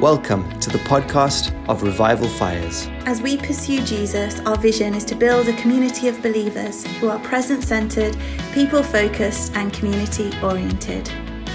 Welcome 0.00 0.58
to 0.60 0.70
the 0.70 0.78
podcast 0.78 1.52
of 1.68 1.82
Revival 1.82 2.26
Fires. 2.26 2.88
As 3.04 3.20
we 3.20 3.36
pursue 3.36 3.82
Jesus, 3.84 4.40
our 4.46 4.56
vision 4.56 4.94
is 4.94 5.04
to 5.04 5.14
build 5.14 5.46
a 5.46 5.52
community 5.60 6.08
of 6.08 6.22
believers 6.22 6.86
who 6.96 7.10
are 7.10 7.18
present 7.18 7.62
centered, 7.62 8.16
people 8.54 8.82
focused, 8.82 9.54
and 9.54 9.70
community 9.74 10.32
oriented. 10.42 11.04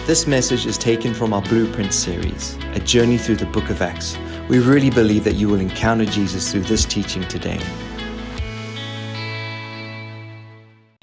This 0.05 0.27
message 0.27 0.67
is 0.67 0.77
taken 0.77 1.15
from 1.15 1.33
our 1.33 1.41
Blueprint 1.41 1.91
series, 1.91 2.55
a 2.73 2.79
journey 2.79 3.17
through 3.17 3.37
the 3.37 3.47
book 3.47 3.71
of 3.71 3.81
Acts. 3.81 4.15
We 4.47 4.59
really 4.59 4.91
believe 4.91 5.23
that 5.23 5.33
you 5.33 5.49
will 5.49 5.59
encounter 5.59 6.05
Jesus 6.05 6.51
through 6.51 6.65
this 6.65 6.85
teaching 6.85 7.27
today. 7.27 7.59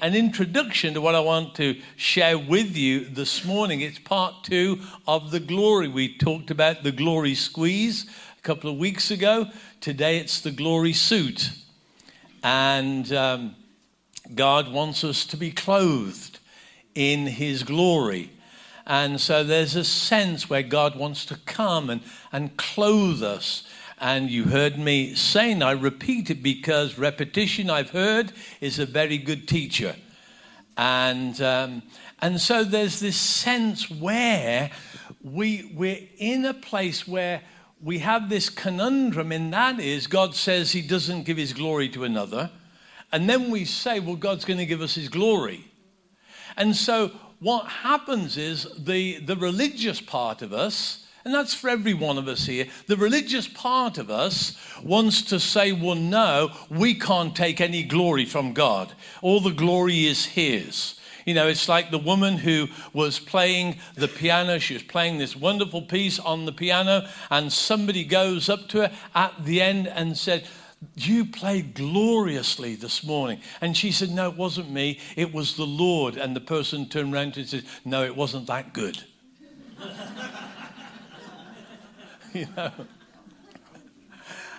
An 0.03 0.15
introduction 0.15 0.93
to 0.93 0.99
what 0.99 1.15
I 1.15 1.21
want 1.21 1.55
to 1.55 1.79
share 1.95 2.37
with 2.37 2.75
you 2.75 3.05
this 3.05 3.45
morning. 3.45 3.79
It's 3.79 3.99
part 3.99 4.43
two 4.43 4.81
of 5.07 5.31
the 5.31 5.39
glory. 5.39 5.87
We 5.87 6.17
talked 6.17 6.51
about 6.51 6.83
the 6.83 6.91
glory 6.91 7.35
squeeze 7.35 8.05
a 8.37 8.41
couple 8.41 8.69
of 8.69 8.75
weeks 8.75 9.11
ago. 9.11 9.47
Today 9.79 10.17
it's 10.17 10.41
the 10.41 10.51
glory 10.51 10.91
suit. 10.91 11.51
And 12.43 13.13
um, 13.13 13.55
God 14.35 14.73
wants 14.73 15.05
us 15.05 15.25
to 15.27 15.37
be 15.37 15.51
clothed 15.51 16.39
in 16.93 17.25
His 17.25 17.63
glory. 17.63 18.29
And 18.85 19.21
so 19.21 19.45
there's 19.45 19.77
a 19.77 19.85
sense 19.85 20.49
where 20.49 20.63
God 20.63 20.97
wants 20.97 21.25
to 21.27 21.37
come 21.45 21.89
and, 21.89 22.01
and 22.33 22.57
clothe 22.57 23.23
us 23.23 23.63
and 23.99 24.29
you 24.29 24.45
heard 24.45 24.77
me 24.77 25.15
saying, 25.15 25.61
I 25.61 25.71
repeat 25.71 26.29
it 26.29 26.43
because 26.43 26.97
repetition, 26.97 27.69
I've 27.69 27.91
heard, 27.91 28.33
is 28.61 28.79
a 28.79 28.85
very 28.85 29.17
good 29.17 29.47
teacher. 29.47 29.95
And, 30.77 31.39
um, 31.41 31.83
and 32.21 32.41
so 32.41 32.63
there's 32.63 32.99
this 32.99 33.17
sense 33.17 33.89
where 33.89 34.71
we, 35.23 35.71
we're 35.75 36.07
in 36.17 36.45
a 36.45 36.53
place 36.53 37.07
where 37.07 37.41
we 37.81 37.99
have 37.99 38.29
this 38.29 38.49
conundrum, 38.49 39.31
and 39.31 39.53
that 39.53 39.79
is 39.79 40.07
God 40.07 40.35
says 40.35 40.71
he 40.71 40.81
doesn't 40.81 41.23
give 41.23 41.37
his 41.37 41.53
glory 41.53 41.89
to 41.89 42.03
another. 42.03 42.49
And 43.11 43.29
then 43.29 43.51
we 43.51 43.65
say, 43.65 43.99
well, 43.99 44.15
God's 44.15 44.45
going 44.45 44.59
to 44.59 44.65
give 44.65 44.81
us 44.81 44.95
his 44.95 45.09
glory. 45.09 45.65
And 46.57 46.75
so 46.75 47.11
what 47.39 47.65
happens 47.67 48.37
is 48.37 48.67
the, 48.77 49.19
the 49.19 49.35
religious 49.35 49.99
part 49.99 50.41
of 50.41 50.53
us, 50.53 51.05
and 51.25 51.33
that's 51.33 51.53
for 51.53 51.69
every 51.69 51.93
one 51.93 52.17
of 52.17 52.27
us 52.27 52.45
here. 52.45 52.67
The 52.87 52.97
religious 52.97 53.47
part 53.47 53.97
of 53.97 54.09
us 54.09 54.57
wants 54.83 55.21
to 55.23 55.39
say, 55.39 55.71
well, 55.71 55.95
no, 55.95 56.51
we 56.69 56.95
can't 56.95 57.35
take 57.35 57.61
any 57.61 57.83
glory 57.83 58.25
from 58.25 58.53
God. 58.53 58.93
All 59.21 59.39
the 59.39 59.51
glory 59.51 60.05
is 60.05 60.25
His. 60.25 60.99
You 61.25 61.33
know, 61.33 61.47
it's 61.47 61.69
like 61.69 61.89
the 61.89 61.97
woman 61.97 62.37
who 62.37 62.67
was 62.91 63.19
playing 63.19 63.77
the 63.95 64.09
piano. 64.09 64.59
She 64.59 64.73
was 64.73 64.83
playing 64.83 65.17
this 65.17 65.35
wonderful 65.35 65.83
piece 65.83 66.19
on 66.19 66.45
the 66.45 66.51
piano, 66.51 67.07
and 67.31 67.51
somebody 67.51 68.03
goes 68.03 68.49
up 68.49 68.67
to 68.69 68.81
her 68.81 68.91
at 69.15 69.45
the 69.45 69.61
end 69.61 69.87
and 69.87 70.17
said, 70.17 70.45
you 70.95 71.23
played 71.23 71.75
gloriously 71.75 72.75
this 72.75 73.05
morning. 73.05 73.39
And 73.61 73.75
she 73.77 73.93
said, 73.93 74.09
No, 74.09 74.29
it 74.29 74.35
wasn't 74.35 74.69
me. 74.69 74.99
It 75.15 75.33
was 75.33 75.55
the 75.55 75.65
Lord. 75.65 76.17
And 76.17 76.35
the 76.35 76.41
person 76.41 76.89
turned 76.89 77.13
around 77.13 77.37
and 77.37 77.47
said, 77.47 77.63
No, 77.85 78.03
it 78.03 78.17
wasn't 78.17 78.47
that 78.47 78.73
good. 78.73 79.01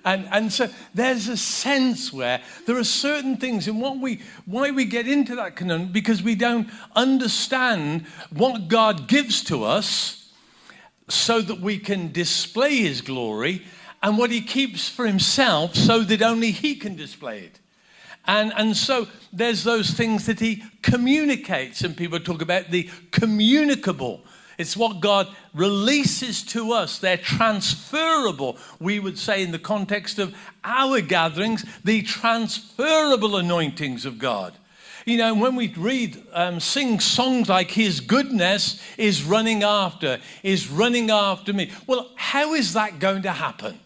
And, 0.05 0.29
and 0.31 0.53
so 0.53 0.69
there's 0.93 1.29
a 1.29 1.37
sense 1.37 2.13
where 2.13 2.43
there 2.67 2.77
are 2.77 2.85
certain 2.85 3.39
things, 3.39 3.67
in 3.67 3.81
what 3.81 3.99
we, 3.99 4.21
why 4.45 4.71
we 4.71 4.85
get 4.85 5.09
into 5.09 5.35
that 5.37 5.57
conundrum, 5.57 5.93
because 5.93 6.23
we 6.23 6.35
don't 6.35 6.69
understand 6.95 8.05
what 8.29 8.69
God 8.69 9.09
gives 9.09 9.43
to 9.45 9.65
us 9.65 10.31
so 11.09 11.41
that 11.41 11.61
we 11.61 11.79
can 11.79 12.13
display 12.13 12.77
His 12.77 13.01
glory, 13.01 13.65
and 14.03 14.19
what 14.19 14.31
He 14.31 14.43
keeps 14.43 14.91
for 14.91 15.07
Himself 15.07 15.75
so 15.75 16.01
that 16.01 16.21
only 16.21 16.51
He 16.51 16.75
can 16.75 16.97
display 16.97 17.41
it. 17.41 17.61
And, 18.27 18.53
and 18.57 18.77
so 18.77 19.07
there's 19.33 19.65
those 19.65 19.91
things 19.91 20.27
that 20.27 20.41
He 20.41 20.65
communicates, 20.83 21.83
and 21.83 21.97
people 21.97 22.21
talk 22.21 22.43
about 22.43 22.71
the 22.71 22.91
communicable. 23.11 24.23
It's 24.59 24.77
what 24.77 25.01
God 25.01 25.29
releases 25.53 26.43
to 26.45 26.73
us. 26.73 26.99
They're 26.99 27.17
transferable, 27.17 28.59
we 28.81 28.99
would 28.99 29.19
say, 29.19 29.43
in 29.43 29.53
the 29.53 29.59
context 29.59 30.19
of 30.19 30.35
our 30.63 31.01
gatherings, 31.01 31.65
the 31.85 32.03
transferable 32.03 33.37
anointings 33.37 34.05
of 34.05 34.19
God. 34.19 34.55
You 35.07 35.19
know, 35.19 35.35
when 35.35 35.55
we 35.55 35.69
read, 35.75 36.23
um, 36.33 36.61
sing 36.61 36.99
songs 36.99 37.49
like 37.49 37.71
His 37.71 38.01
goodness 38.01 38.81
is 38.97 39.23
running 39.23 39.63
after, 39.63 40.19
is 40.43 40.69
running 40.69 41.11
after 41.11 41.53
me. 41.53 41.71
Well, 41.87 42.11
how 42.17 42.55
is 42.55 42.73
that 42.73 42.99
going 42.99 43.23
to 43.23 43.33
happen? 43.33 43.79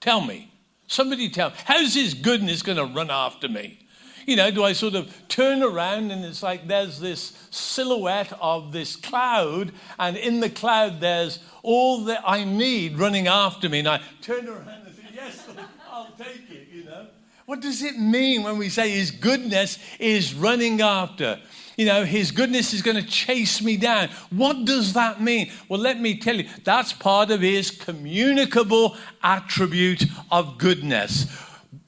Tell 0.00 0.20
me. 0.20 0.52
Somebody 0.86 1.28
tell 1.28 1.50
me. 1.50 1.56
How's 1.64 1.94
His 1.94 2.14
goodness 2.14 2.62
going 2.62 2.78
to 2.78 2.84
run 2.84 3.10
after 3.10 3.48
me? 3.48 3.85
You 4.26 4.36
know, 4.36 4.50
do 4.50 4.64
I 4.64 4.72
sort 4.72 4.94
of 4.94 5.14
turn 5.28 5.62
around 5.62 6.10
and 6.10 6.24
it's 6.24 6.42
like 6.42 6.66
there's 6.66 6.98
this 6.98 7.32
silhouette 7.50 8.32
of 8.40 8.72
this 8.72 8.96
cloud, 8.96 9.72
and 9.98 10.16
in 10.16 10.40
the 10.40 10.50
cloud 10.50 11.00
there's 11.00 11.38
all 11.62 12.04
that 12.04 12.22
I 12.26 12.44
need 12.44 12.98
running 12.98 13.28
after 13.28 13.68
me, 13.68 13.78
and 13.78 13.88
I 13.88 14.00
turn 14.20 14.48
around 14.48 14.68
and 14.68 14.94
say, 14.94 15.02
Yes, 15.14 15.48
I'll 15.90 16.10
take 16.18 16.50
it, 16.50 16.68
you 16.72 16.84
know. 16.84 17.06
What 17.46 17.60
does 17.60 17.82
it 17.82 17.96
mean 17.96 18.42
when 18.42 18.58
we 18.58 18.68
say 18.68 18.90
His 18.90 19.12
goodness 19.12 19.78
is 20.00 20.34
running 20.34 20.80
after? 20.80 21.38
You 21.76 21.86
know, 21.86 22.04
His 22.04 22.32
goodness 22.32 22.72
is 22.72 22.82
going 22.82 22.96
to 22.96 23.06
chase 23.06 23.62
me 23.62 23.76
down. 23.76 24.08
What 24.30 24.64
does 24.64 24.94
that 24.94 25.20
mean? 25.20 25.52
Well, 25.68 25.80
let 25.80 26.00
me 26.00 26.18
tell 26.18 26.36
you, 26.36 26.48
that's 26.64 26.92
part 26.92 27.30
of 27.30 27.42
His 27.42 27.70
communicable 27.70 28.96
attribute 29.22 30.04
of 30.32 30.58
goodness. 30.58 31.26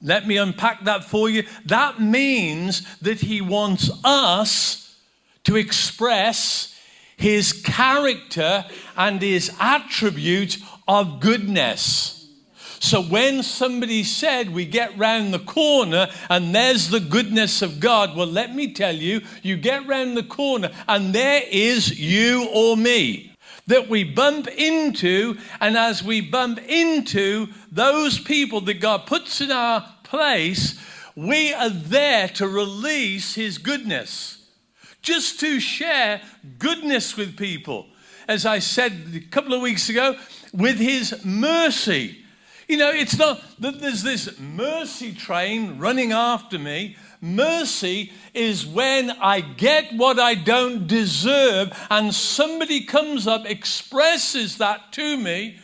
Let 0.01 0.27
me 0.27 0.37
unpack 0.37 0.83
that 0.85 1.03
for 1.03 1.29
you. 1.29 1.43
That 1.65 1.99
means 1.99 2.97
that 2.99 3.21
he 3.21 3.41
wants 3.41 3.89
us 4.03 4.97
to 5.43 5.55
express 5.55 6.75
his 7.17 7.53
character 7.53 8.65
and 8.95 9.21
his 9.21 9.51
attribute 9.59 10.57
of 10.87 11.19
goodness. 11.19 12.15
So 12.79 13.01
when 13.01 13.43
somebody 13.43 14.03
said 14.03 14.53
we 14.53 14.65
get 14.65 14.97
round 14.97 15.33
the 15.33 15.39
corner 15.39 16.07
and 16.29 16.55
there's 16.55 16.89
the 16.89 17.01
goodness 17.01 17.61
of 17.61 17.79
God, 17.79 18.15
well, 18.15 18.27
let 18.27 18.55
me 18.55 18.73
tell 18.73 18.95
you, 18.95 19.21
you 19.43 19.57
get 19.57 19.85
round 19.85 20.15
the 20.15 20.23
corner 20.23 20.71
and 20.87 21.13
there 21.13 21.43
is 21.51 21.99
you 21.99 22.47
or 22.53 22.77
me 22.77 23.28
that 23.69 23.87
we 23.87 24.03
bump 24.03 24.47
into, 24.47 25.37
and 25.61 25.77
as 25.77 26.03
we 26.03 26.21
bump 26.21 26.57
into 26.67 27.47
those 27.71 28.17
people 28.17 28.61
that 28.61 28.81
God 28.81 29.05
puts 29.05 29.41
in 29.41 29.51
our 29.51 29.87
place, 30.03 30.83
we 31.15 31.53
are 31.53 31.69
there 31.69 32.27
to 32.29 32.47
release 32.47 33.35
His 33.35 33.59
goodness, 33.59 34.43
just 35.03 35.39
to 35.41 35.59
share 35.59 36.19
goodness 36.57 37.15
with 37.15 37.37
people. 37.37 37.85
As 38.27 38.43
I 38.43 38.57
said 38.57 38.91
a 39.13 39.19
couple 39.19 39.53
of 39.53 39.61
weeks 39.61 39.87
ago, 39.87 40.17
with 40.51 40.79
His 40.79 41.23
mercy. 41.23 42.25
You 42.67 42.77
know, 42.77 42.89
it's 42.89 43.17
not 43.17 43.39
that 43.59 43.79
there's 43.81 44.01
this 44.01 44.39
mercy 44.39 45.13
train 45.13 45.77
running 45.77 46.11
after 46.11 46.57
me 46.57 46.97
Mercy 47.21 48.13
is 48.33 48.65
when 48.65 49.11
I 49.11 49.41
get 49.41 49.93
what 49.93 50.19
I 50.19 50.35
don't 50.35 50.87
deserve, 50.87 51.77
and 51.89 52.13
somebody 52.13 52.85
comes 52.85 53.27
up, 53.27 53.45
expresses 53.45 54.57
that 54.57 54.93
to 54.93 55.17
me, 55.17 55.59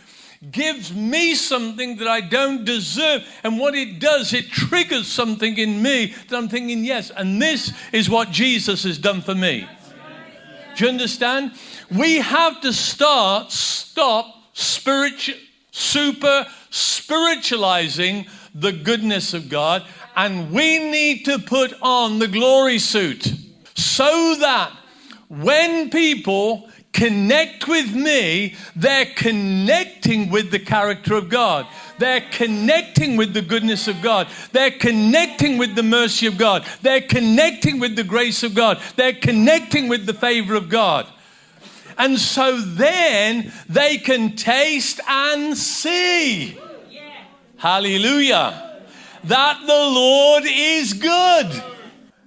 gives 0.52 0.94
me 0.94 1.34
something 1.34 1.98
that 1.98 2.08
I 2.08 2.22
don't 2.22 2.66
deserve. 2.66 3.26
And 3.44 3.58
what 3.58 3.74
it 3.74 4.00
does, 4.00 4.34
it 4.34 4.50
triggers 4.50 5.08
something 5.08 5.58
in 5.58 5.82
me 5.82 6.14
that 6.28 6.38
I'm 6.38 6.50
thinking, 6.50 6.84
yes, 6.84 7.10
and 7.10 7.42
this 7.42 7.72
is 7.94 8.10
what 8.10 8.32
Jesus 8.32 8.84
has 8.84 8.98
done 8.98 9.22
for 9.22 9.34
me. 9.34 9.68
Do 10.76 10.84
you 10.84 10.90
understand? 10.90 11.54
We 11.90 12.18
have 12.18 12.60
to 12.62 12.74
start, 12.74 13.52
stop 13.52 14.26
spiritual, 14.54 15.36
super 15.72 16.46
spiritualizing 16.69 18.25
the 18.54 18.74
goodness 18.74 19.34
of 19.34 19.50
God 19.50 19.86
and 20.15 20.51
we 20.51 20.79
need 20.79 21.25
to 21.25 21.39
put 21.39 21.73
on 21.81 22.19
the 22.19 22.27
glory 22.27 22.79
suit 22.79 23.33
so 23.75 24.35
that 24.39 24.71
when 25.27 25.89
people 25.89 26.69
connect 26.94 27.67
with 27.67 27.94
me, 27.94 28.56
they're 28.75 29.12
connecting 29.17 30.29
with 30.29 30.50
the 30.51 30.59
character 30.59 31.15
of 31.15 31.27
God. 31.27 31.67
They're 31.97 32.23
connecting 32.31 33.17
with 33.17 33.33
the 33.33 33.41
goodness 33.41 33.89
of 33.89 34.01
God. 34.01 34.27
They're 34.53 34.71
connecting 34.71 35.57
with 35.57 35.75
the 35.75 35.83
mercy 35.83 36.25
of 36.25 36.38
God. 36.38 36.65
They're 36.81 37.01
connecting 37.01 37.79
with 37.79 37.97
the 37.97 38.03
grace 38.03 38.44
of 38.44 38.56
God. 38.56 38.81
They're 38.95 39.13
connecting 39.13 39.89
with 39.89 40.06
the 40.06 40.13
favor 40.13 40.56
of 40.56 40.69
God. 40.69 41.07
And 41.97 42.17
so 42.17 42.59
then 42.62 43.51
they 43.67 43.97
can 43.97 44.35
taste 44.35 45.01
and 45.07 45.57
see. 45.57 46.57
Hallelujah 47.57 48.64
that 49.27 49.60
the 49.66 49.74
Lord 49.74 50.44
is 50.45 50.94
good. 50.94 51.63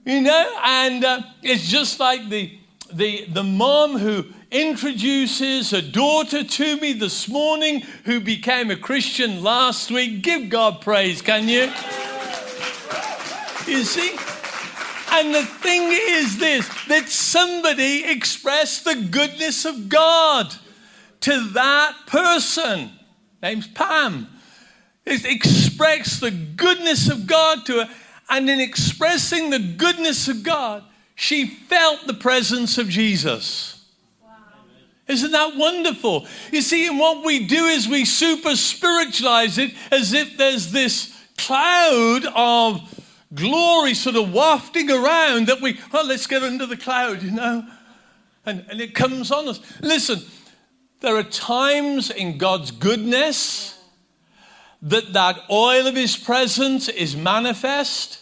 You 0.05 0.23
know, 0.23 0.59
and 0.65 1.05
uh, 1.05 1.23
it's 1.43 1.69
just 1.69 2.01
like 2.01 2.29
the, 2.29 2.59
the, 2.93 3.27
the 3.27 3.45
mom 3.45 3.99
who 3.99 4.25
introduces 4.51 5.73
a 5.75 5.83
daughter 5.83 6.43
to 6.43 6.77
me 6.81 6.95
this 6.95 7.29
morning 7.29 7.83
who 8.05 8.19
became 8.19 8.71
a 8.71 8.77
Christian 8.77 9.43
last 9.43 9.91
week. 9.91 10.23
Give 10.23 10.49
God 10.49 10.81
praise, 10.81 11.21
can 11.21 11.47
you? 11.49 11.71
You 13.67 13.85
see? 13.85 14.17
And 15.11 15.35
the 15.35 15.45
thing 15.45 15.91
is 15.91 16.39
this 16.39 16.67
that 16.87 17.09
somebody 17.09 18.05
expressed 18.05 18.85
the 18.85 18.95
goodness 19.11 19.65
of 19.65 19.89
God 19.89 20.55
to 21.21 21.49
that 21.51 21.95
person. 22.07 22.91
Name's 23.43 23.67
Pam. 23.69 24.29
It 25.09 25.25
expressed 25.25 26.21
the 26.21 26.31
goodness 26.31 27.09
of 27.09 27.27
God 27.27 27.65
to 27.67 27.85
her. 27.85 27.91
And 28.29 28.49
in 28.51 28.61
expressing 28.61 29.49
the 29.51 29.59
goodness 29.59 30.29
of 30.29 30.43
God, 30.43 30.85
she 31.15 31.47
felt 31.47 32.07
the 32.07 32.15
presence 32.15 32.77
of 32.77 32.89
Jesus. 32.91 33.87
Wow. 34.23 34.37
Isn't 35.07 35.33
that 35.33 35.57
wonderful? 35.57 36.27
You 36.53 36.61
see, 36.61 36.87
and 36.87 36.99
what 36.99 37.25
we 37.25 37.47
do 37.47 37.65
is 37.65 37.89
we 37.89 38.05
super 38.05 38.55
spiritualize 38.55 39.57
it 39.57 39.75
as 39.91 40.13
if 40.13 40.37
there's 40.37 40.73
this 40.73 41.19
cloud 41.39 42.27
of 42.35 43.03
glory 43.35 43.95
sort 43.95 44.17
of 44.17 44.33
wafting 44.33 44.91
around 44.91 45.47
that 45.47 45.63
we, 45.63 45.81
oh, 45.95 46.05
let's 46.07 46.27
get 46.27 46.43
under 46.43 46.67
the 46.67 46.77
cloud, 46.77 47.23
you 47.23 47.31
know? 47.31 47.65
And, 48.45 48.65
and 48.69 48.81
it 48.81 48.95
comes 48.95 49.31
on 49.31 49.49
us. 49.49 49.61
Listen, 49.81 50.21
there 51.01 51.17
are 51.17 51.23
times 51.23 52.11
in 52.11 52.37
God's 52.37 52.71
goodness 52.73 53.78
that 54.83 55.13
that 55.13 55.41
oil 55.51 55.87
of 55.87 55.97
his 55.97 56.17
presence 56.17 56.89
is 56.89 57.17
manifest. 57.17 58.21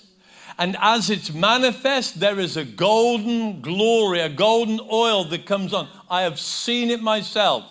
And 0.58 0.76
as 0.80 1.10
it's 1.10 1.32
manifest, 1.32 2.18
there 2.18 2.40
is 2.40 2.56
a 2.56 2.64
golden 2.64 3.60
glory, 3.60 4.20
a 4.20 4.28
golden 4.28 4.80
oil 4.90 5.24
that 5.24 5.44
comes 5.44 5.74
on. 5.74 5.88
I 6.08 6.22
have 6.22 6.40
seen 6.40 6.90
it 6.90 7.02
myself. 7.02 7.70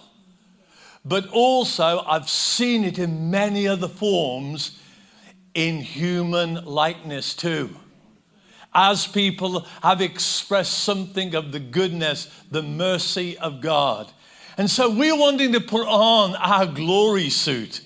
But 1.03 1.27
also, 1.29 2.03
I've 2.07 2.29
seen 2.29 2.83
it 2.83 2.99
in 2.99 3.31
many 3.31 3.67
other 3.67 3.87
forms 3.87 4.79
in 5.53 5.79
human 5.79 6.65
likeness 6.65 7.33
too. 7.33 7.75
As 8.73 9.07
people 9.07 9.61
have 9.81 10.01
expressed 10.01 10.79
something 10.79 11.33
of 11.33 11.51
the 11.51 11.59
goodness, 11.59 12.25
the 12.51 12.61
mercy 12.61 13.37
of 13.37 13.61
God. 13.61 14.11
And 14.57 14.69
so 14.69 14.89
we're 14.89 15.17
wanting 15.17 15.53
to 15.53 15.61
put 15.61 15.87
on 15.87 16.35
our 16.35 16.65
glory 16.65 17.29
suit. 17.29 17.81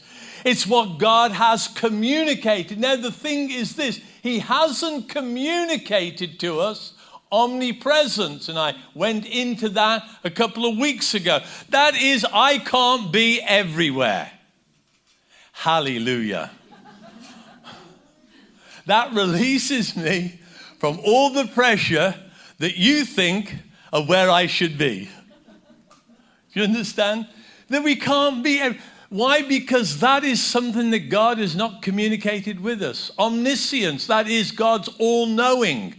It's 0.45 0.65
what 0.65 0.97
God 0.97 1.31
has 1.31 1.67
communicated. 1.67 2.79
Now, 2.79 2.95
the 2.95 3.11
thing 3.11 3.51
is 3.51 3.75
this 3.75 3.99
He 4.21 4.39
hasn't 4.39 5.09
communicated 5.09 6.39
to 6.41 6.59
us 6.59 6.93
omnipresence. 7.31 8.49
And 8.49 8.57
I 8.57 8.75
went 8.95 9.25
into 9.25 9.69
that 9.69 10.03
a 10.23 10.29
couple 10.29 10.65
of 10.65 10.77
weeks 10.77 11.13
ago. 11.13 11.39
That 11.69 11.95
is, 11.95 12.25
I 12.33 12.57
can't 12.57 13.11
be 13.11 13.41
everywhere. 13.41 14.31
Hallelujah 15.51 16.51
that 18.89 19.13
releases 19.13 19.95
me 19.95 20.39
from 20.79 20.99
all 21.05 21.29
the 21.29 21.45
pressure 21.45 22.15
that 22.57 22.75
you 22.75 23.05
think 23.05 23.55
of 23.93 24.09
where 24.09 24.31
I 24.31 24.47
should 24.47 24.79
be. 24.79 25.07
Do 26.53 26.59
you 26.59 26.63
understand? 26.63 27.27
That 27.69 27.83
we 27.83 27.95
can't 27.95 28.43
be. 28.43 28.59
Why? 29.09 29.41
Because 29.41 29.99
that 29.99 30.23
is 30.23 30.41
something 30.41 30.91
that 30.91 31.09
God 31.09 31.39
has 31.39 31.55
not 31.55 31.81
communicated 31.81 32.59
with 32.59 32.81
us. 32.83 33.11
Omniscience, 33.17 34.05
that 34.07 34.27
is 34.27 34.51
God's 34.51 34.89
all 34.99 35.25
knowing. 35.25 35.95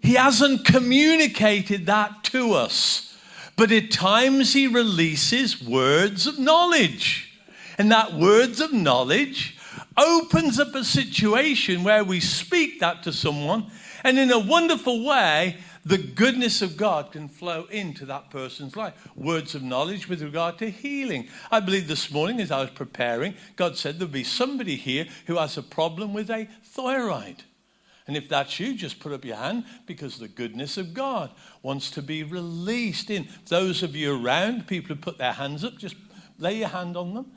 He 0.00 0.14
hasn't 0.14 0.64
communicated 0.64 1.86
that 1.86 2.22
to 2.24 2.52
us. 2.52 3.16
But 3.56 3.72
at 3.72 3.90
times 3.90 4.52
He 4.52 4.68
releases 4.68 5.60
words 5.60 6.28
of 6.28 6.38
knowledge. 6.38 7.40
And 7.76 7.90
that 7.90 8.14
words 8.14 8.60
of 8.60 8.72
knowledge 8.72 9.56
opens 9.96 10.60
up 10.60 10.74
a 10.76 10.84
situation 10.84 11.82
where 11.82 12.04
we 12.04 12.20
speak 12.20 12.78
that 12.80 13.02
to 13.02 13.12
someone, 13.12 13.66
and 14.04 14.18
in 14.18 14.30
a 14.30 14.38
wonderful 14.38 15.04
way, 15.04 15.56
the 15.88 15.96
goodness 15.96 16.60
of 16.60 16.76
God 16.76 17.12
can 17.12 17.28
flow 17.28 17.64
into 17.70 18.04
that 18.06 18.30
person's 18.30 18.76
life. 18.76 19.08
Words 19.16 19.54
of 19.54 19.62
knowledge 19.62 20.06
with 20.06 20.20
regard 20.20 20.58
to 20.58 20.70
healing. 20.70 21.28
I 21.50 21.60
believe 21.60 21.88
this 21.88 22.12
morning, 22.12 22.40
as 22.40 22.50
I 22.50 22.60
was 22.60 22.70
preparing, 22.70 23.34
God 23.56 23.78
said 23.78 23.98
there'll 23.98 24.12
be 24.12 24.22
somebody 24.22 24.76
here 24.76 25.06
who 25.26 25.36
has 25.38 25.56
a 25.56 25.62
problem 25.62 26.12
with 26.12 26.28
a 26.28 26.46
thyroid. 26.62 27.42
And 28.06 28.18
if 28.18 28.28
that's 28.28 28.60
you, 28.60 28.74
just 28.74 29.00
put 29.00 29.12
up 29.12 29.24
your 29.24 29.36
hand 29.36 29.64
because 29.86 30.18
the 30.18 30.28
goodness 30.28 30.76
of 30.76 30.92
God 30.92 31.30
wants 31.62 31.90
to 31.92 32.02
be 32.02 32.22
released 32.22 33.08
in. 33.08 33.26
Those 33.46 33.82
of 33.82 33.96
you 33.96 34.22
around, 34.22 34.66
people 34.66 34.94
who 34.94 35.00
put 35.00 35.16
their 35.16 35.32
hands 35.32 35.64
up, 35.64 35.78
just 35.78 35.96
lay 36.38 36.58
your 36.58 36.68
hand 36.68 36.98
on 36.98 37.14
them. 37.14 37.32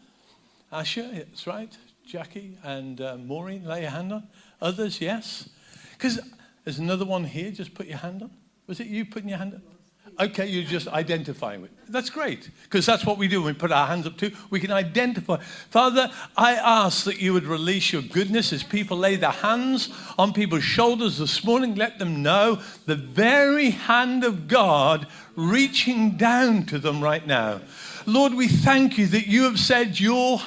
Asher, 0.73 1.09
that's 1.13 1.47
right. 1.47 1.77
Jackie 2.05 2.57
and 2.63 2.99
uh, 2.99 3.15
Maureen, 3.15 3.63
lay 3.63 3.83
your 3.83 3.91
hand 3.91 4.11
on. 4.11 4.27
Others, 4.61 4.99
yes. 4.99 5.49
Because 5.93 6.19
there's 6.65 6.79
another 6.79 7.05
one 7.05 7.23
here, 7.23 7.51
just 7.51 7.73
put 7.73 7.87
your 7.87 7.99
hand 7.99 8.23
on. 8.23 8.31
Was 8.71 8.79
it 8.79 8.87
you 8.87 9.03
putting 9.03 9.27
your 9.27 9.37
hand 9.37 9.53
on? 9.53 10.27
Okay, 10.29 10.47
you're 10.47 10.63
just 10.63 10.87
identifying 10.87 11.61
with. 11.61 11.71
That's 11.89 12.09
great, 12.09 12.49
because 12.63 12.85
that's 12.85 13.05
what 13.05 13.17
we 13.17 13.27
do 13.27 13.41
when 13.41 13.53
we 13.53 13.59
put 13.59 13.69
our 13.69 13.85
hands 13.85 14.07
up 14.07 14.15
too. 14.15 14.31
We 14.49 14.61
can 14.61 14.71
identify. 14.71 15.41
Father, 15.69 16.09
I 16.37 16.53
ask 16.53 17.03
that 17.03 17.21
you 17.21 17.33
would 17.33 17.43
release 17.43 17.91
your 17.91 18.01
goodness 18.01 18.53
as 18.53 18.63
people 18.63 18.95
lay 18.97 19.17
their 19.17 19.31
hands 19.31 19.89
on 20.17 20.31
people's 20.31 20.63
shoulders 20.63 21.17
this 21.17 21.43
morning. 21.43 21.75
Let 21.75 21.99
them 21.99 22.23
know 22.23 22.61
the 22.85 22.95
very 22.95 23.71
hand 23.71 24.23
of 24.23 24.47
God 24.47 25.05
reaching 25.35 26.11
down 26.11 26.65
to 26.67 26.79
them 26.79 27.03
right 27.03 27.27
now. 27.27 27.59
Lord, 28.05 28.33
we 28.33 28.47
thank 28.47 28.97
you 28.97 29.05
that 29.07 29.27
you 29.27 29.43
have 29.43 29.59
said 29.59 29.99
your 29.99 30.39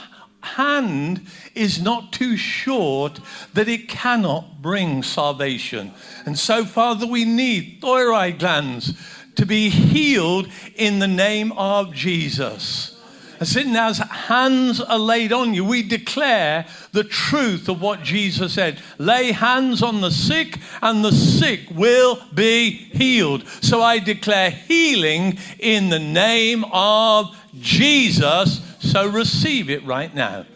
hand 0.44 1.26
is 1.54 1.80
not 1.80 2.12
too 2.12 2.36
short 2.36 3.20
that 3.54 3.68
it 3.68 3.88
cannot 3.88 4.62
bring 4.62 5.02
salvation. 5.02 5.92
And 6.26 6.38
so, 6.38 6.64
Father, 6.64 7.06
we 7.06 7.24
need 7.24 7.78
thyroid 7.80 8.38
glands 8.38 8.94
to 9.36 9.46
be 9.46 9.68
healed 9.68 10.48
in 10.76 10.98
the 10.98 11.08
name 11.08 11.52
of 11.52 11.92
Jesus. 11.92 12.94
And 13.40 13.48
sitting 13.48 13.76
as 13.76 13.98
hands 13.98 14.80
are 14.80 14.98
laid 14.98 15.32
on 15.32 15.54
you, 15.54 15.64
we 15.64 15.82
declare 15.82 16.66
the 16.92 17.04
truth 17.04 17.68
of 17.68 17.80
what 17.80 18.02
Jesus 18.02 18.54
said. 18.54 18.80
Lay 18.98 19.32
hands 19.32 19.82
on 19.82 20.00
the 20.00 20.10
sick, 20.10 20.58
and 20.80 21.04
the 21.04 21.12
sick 21.12 21.62
will 21.72 22.22
be 22.32 22.70
healed. 22.70 23.46
So 23.60 23.82
I 23.82 23.98
declare 23.98 24.50
healing 24.50 25.38
in 25.58 25.88
the 25.88 25.98
name 25.98 26.64
of 26.72 27.36
Jesus 27.60 28.60
so 28.84 29.08
receive 29.08 29.70
it 29.70 29.84
right 29.84 30.14
now 30.14 30.46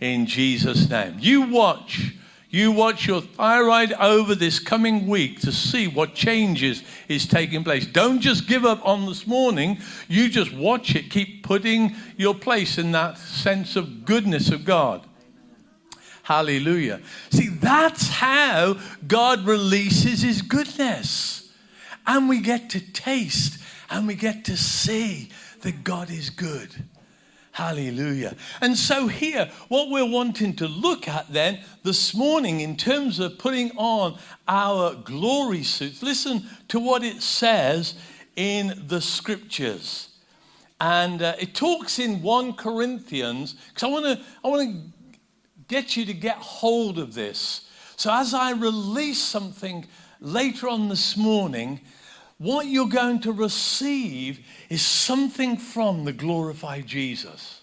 in 0.00 0.26
Jesus' 0.26 0.88
name. 0.88 1.16
You 1.18 1.42
watch. 1.42 2.12
You 2.48 2.70
watch 2.72 3.06
your 3.06 3.20
thyroid 3.20 3.92
over 3.94 4.34
this 4.34 4.60
coming 4.60 5.06
week 5.06 5.40
to 5.40 5.52
see 5.52 5.88
what 5.88 6.14
changes 6.14 6.82
is 7.08 7.26
taking 7.26 7.64
place. 7.64 7.86
Don't 7.86 8.20
just 8.20 8.46
give 8.46 8.64
up 8.64 8.86
on 8.86 9.04
this 9.06 9.26
morning. 9.26 9.78
You 10.08 10.28
just 10.28 10.54
watch 10.54 10.94
it. 10.94 11.10
Keep 11.10 11.42
putting 11.42 11.96
your 12.16 12.34
place 12.34 12.78
in 12.78 12.92
that 12.92 13.18
sense 13.18 13.76
of 13.76 14.04
goodness 14.04 14.50
of 14.50 14.64
God. 14.64 15.06
Hallelujah. 16.22 17.00
See, 17.30 17.48
that's 17.48 18.08
how 18.08 18.78
God 19.06 19.44
releases 19.44 20.22
his 20.22 20.40
goodness. 20.40 21.52
And 22.06 22.28
we 22.28 22.40
get 22.40 22.70
to 22.70 22.80
taste 22.80 23.60
and 23.90 24.06
we 24.06 24.14
get 24.14 24.44
to 24.46 24.56
see 24.56 25.30
that 25.60 25.84
God 25.84 26.10
is 26.10 26.30
good. 26.30 26.70
Hallelujah. 27.56 28.36
And 28.60 28.76
so, 28.76 29.08
here, 29.08 29.50
what 29.68 29.88
we're 29.88 30.04
wanting 30.04 30.56
to 30.56 30.68
look 30.68 31.08
at 31.08 31.32
then 31.32 31.60
this 31.84 32.12
morning 32.12 32.60
in 32.60 32.76
terms 32.76 33.18
of 33.18 33.38
putting 33.38 33.70
on 33.78 34.18
our 34.46 34.94
glory 34.94 35.62
suits, 35.62 36.02
listen 36.02 36.44
to 36.68 36.78
what 36.78 37.02
it 37.02 37.22
says 37.22 37.94
in 38.36 38.84
the 38.88 39.00
scriptures. 39.00 40.10
And 40.82 41.22
uh, 41.22 41.36
it 41.40 41.54
talks 41.54 41.98
in 41.98 42.20
1 42.20 42.52
Corinthians, 42.56 43.54
because 43.54 43.84
I 43.84 43.86
want 43.86 44.04
to 44.04 44.26
I 44.44 44.48
wanna 44.48 44.82
get 45.66 45.96
you 45.96 46.04
to 46.04 46.12
get 46.12 46.36
hold 46.36 46.98
of 46.98 47.14
this. 47.14 47.70
So, 47.96 48.12
as 48.12 48.34
I 48.34 48.50
release 48.50 49.22
something 49.22 49.86
later 50.20 50.68
on 50.68 50.90
this 50.90 51.16
morning, 51.16 51.80
what 52.38 52.66
you're 52.66 52.88
going 52.88 53.20
to 53.20 53.32
receive 53.32 54.40
is 54.68 54.82
something 54.82 55.56
from 55.56 56.04
the 56.04 56.12
glorified 56.12 56.86
Jesus. 56.86 57.62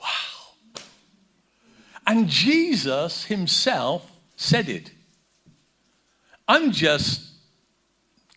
Wow. 0.00 0.82
And 2.06 2.28
Jesus 2.28 3.24
himself 3.24 4.10
said 4.36 4.68
it. 4.68 4.90
I'm 6.48 6.72
just 6.72 7.28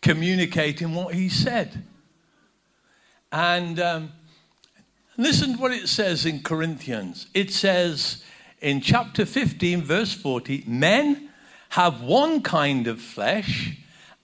communicating 0.00 0.94
what 0.94 1.14
he 1.14 1.28
said. 1.28 1.82
And 3.32 3.80
um, 3.80 4.12
listen 5.16 5.54
to 5.54 5.58
what 5.60 5.72
it 5.72 5.88
says 5.88 6.24
in 6.24 6.44
Corinthians. 6.44 7.26
It 7.34 7.50
says 7.50 8.22
in 8.60 8.80
chapter 8.80 9.26
15, 9.26 9.82
verse 9.82 10.14
40 10.14 10.62
men 10.68 11.30
have 11.70 12.02
one 12.02 12.40
kind 12.40 12.86
of 12.86 13.00
flesh 13.00 13.76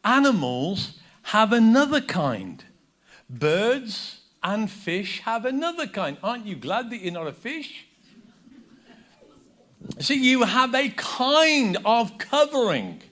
Animals 0.04 0.98
have 1.22 1.52
another 1.52 2.00
kind. 2.00 2.64
Birds 3.30 4.20
and 4.42 4.70
fish 4.70 5.20
have 5.20 5.44
another 5.44 5.86
kind. 5.86 6.16
Aren't 6.22 6.46
you 6.46 6.56
glad 6.56 6.90
that 6.90 7.00
you're 7.00 7.12
not 7.12 7.26
a 7.26 7.32
fish? 7.32 7.86
See, 9.98 10.14
you 10.14 10.44
have 10.44 10.74
a 10.74 10.90
kind 10.90 11.76
of 11.84 12.18
covering. 12.18 13.02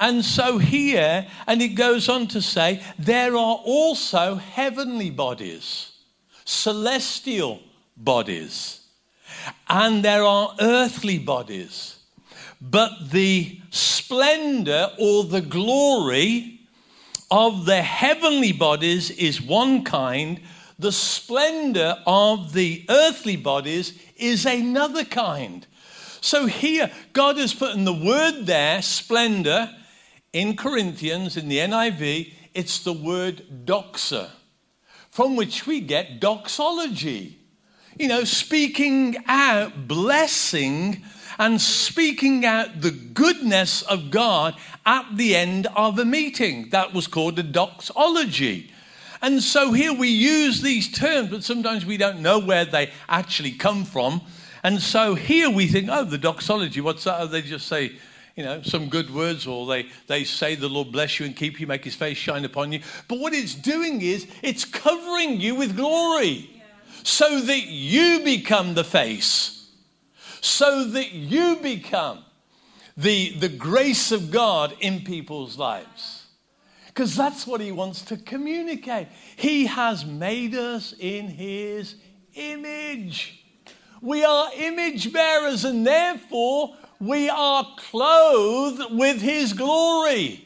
And 0.00 0.24
so 0.24 0.58
here, 0.58 1.26
and 1.46 1.60
it 1.60 1.68
goes 1.68 2.08
on 2.08 2.28
to 2.28 2.40
say, 2.40 2.82
there 2.98 3.32
are 3.32 3.56
also 3.64 4.36
heavenly 4.36 5.10
bodies, 5.10 5.92
celestial 6.44 7.60
bodies, 7.96 8.86
and 9.68 10.04
there 10.04 10.22
are 10.22 10.54
earthly 10.60 11.18
bodies. 11.18 11.97
But 12.60 13.10
the 13.10 13.60
splendor 13.70 14.90
or 14.98 15.24
the 15.24 15.40
glory 15.40 16.60
of 17.30 17.66
the 17.66 17.82
heavenly 17.82 18.52
bodies 18.52 19.10
is 19.10 19.40
one 19.40 19.84
kind, 19.84 20.40
the 20.78 20.92
splendor 20.92 21.96
of 22.06 22.52
the 22.52 22.84
earthly 22.88 23.36
bodies 23.36 24.00
is 24.16 24.46
another 24.46 25.04
kind. 25.04 25.66
So 26.20 26.46
here, 26.46 26.90
God 27.12 27.36
has 27.36 27.54
put 27.54 27.74
in 27.74 27.84
the 27.84 27.92
word 27.92 28.46
there, 28.46 28.82
splendor, 28.82 29.70
in 30.32 30.56
Corinthians, 30.56 31.36
in 31.36 31.48
the 31.48 31.58
NIV, 31.58 32.32
it's 32.54 32.80
the 32.80 32.92
word 32.92 33.64
doxa, 33.64 34.30
from 35.10 35.36
which 35.36 35.66
we 35.66 35.80
get 35.80 36.20
doxology. 36.20 37.38
You 37.98 38.08
know, 38.08 38.24
speaking 38.24 39.16
out, 39.26 39.88
blessing, 39.88 41.02
and 41.38 41.60
speaking 41.60 42.44
out 42.44 42.80
the 42.80 42.90
goodness 42.90 43.82
of 43.82 44.10
God 44.10 44.54
at 44.84 45.16
the 45.16 45.36
end 45.36 45.68
of 45.76 45.98
a 45.98 46.04
meeting. 46.04 46.70
That 46.70 46.92
was 46.92 47.06
called 47.06 47.38
a 47.38 47.42
doxology. 47.42 48.70
And 49.20 49.42
so 49.42 49.72
here 49.72 49.92
we 49.92 50.08
use 50.08 50.62
these 50.62 50.90
terms, 50.90 51.30
but 51.30 51.44
sometimes 51.44 51.84
we 51.84 51.96
don't 51.96 52.20
know 52.20 52.38
where 52.38 52.64
they 52.64 52.90
actually 53.08 53.52
come 53.52 53.84
from. 53.84 54.20
And 54.62 54.80
so 54.80 55.14
here 55.14 55.50
we 55.50 55.66
think, 55.66 55.88
oh, 55.90 56.04
the 56.04 56.18
doxology, 56.18 56.80
what's 56.80 57.04
that? 57.04 57.20
Oh, 57.20 57.26
they 57.26 57.42
just 57.42 57.66
say, 57.66 57.92
you 58.38 58.44
know, 58.44 58.62
some 58.62 58.88
good 58.88 59.12
words, 59.12 59.48
or 59.48 59.66
they, 59.66 59.88
they 60.06 60.22
say, 60.22 60.54
The 60.54 60.68
Lord 60.68 60.92
bless 60.92 61.18
you 61.18 61.26
and 61.26 61.34
keep 61.34 61.58
you, 61.58 61.66
make 61.66 61.82
his 61.82 61.96
face 61.96 62.16
shine 62.16 62.44
upon 62.44 62.70
you. 62.70 62.80
But 63.08 63.18
what 63.18 63.34
it's 63.34 63.52
doing 63.52 64.00
is 64.00 64.28
it's 64.42 64.64
covering 64.64 65.40
you 65.40 65.56
with 65.56 65.74
glory 65.74 66.48
yeah. 66.54 66.62
so 67.02 67.40
that 67.40 67.66
you 67.66 68.20
become 68.20 68.74
the 68.74 68.84
face, 68.84 69.57
so 70.40 70.84
that 70.84 71.12
you 71.12 71.56
become 71.56 72.24
the, 72.96 73.30
the 73.38 73.48
grace 73.48 74.12
of 74.12 74.30
God 74.30 74.74
in 74.80 75.00
people's 75.00 75.56
lives. 75.56 76.26
Because 76.86 77.14
that's 77.14 77.46
what 77.46 77.60
he 77.60 77.70
wants 77.70 78.02
to 78.02 78.16
communicate. 78.16 79.06
He 79.36 79.66
has 79.66 80.04
made 80.04 80.54
us 80.56 80.94
in 80.98 81.28
his 81.28 81.94
image. 82.34 83.44
We 84.02 84.24
are 84.24 84.50
image 84.56 85.12
bearers, 85.12 85.64
and 85.64 85.86
therefore 85.86 86.76
we 87.00 87.28
are 87.28 87.66
clothed 87.76 88.92
with 88.96 89.20
his 89.20 89.52
glory. 89.52 90.44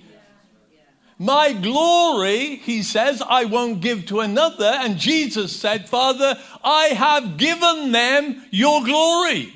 My 1.19 1.53
glory, 1.53 2.57
he 2.57 2.83
says, 2.83 3.23
I 3.27 3.45
won't 3.45 3.81
give 3.81 4.07
to 4.07 4.21
another. 4.21 4.73
And 4.75 4.99
Jesus 4.99 5.55
said, 5.55 5.89
Father, 5.89 6.37
I 6.65 6.87
have 6.87 7.37
given 7.37 7.93
them 7.93 8.45
your 8.51 8.83
glory. 8.83 9.55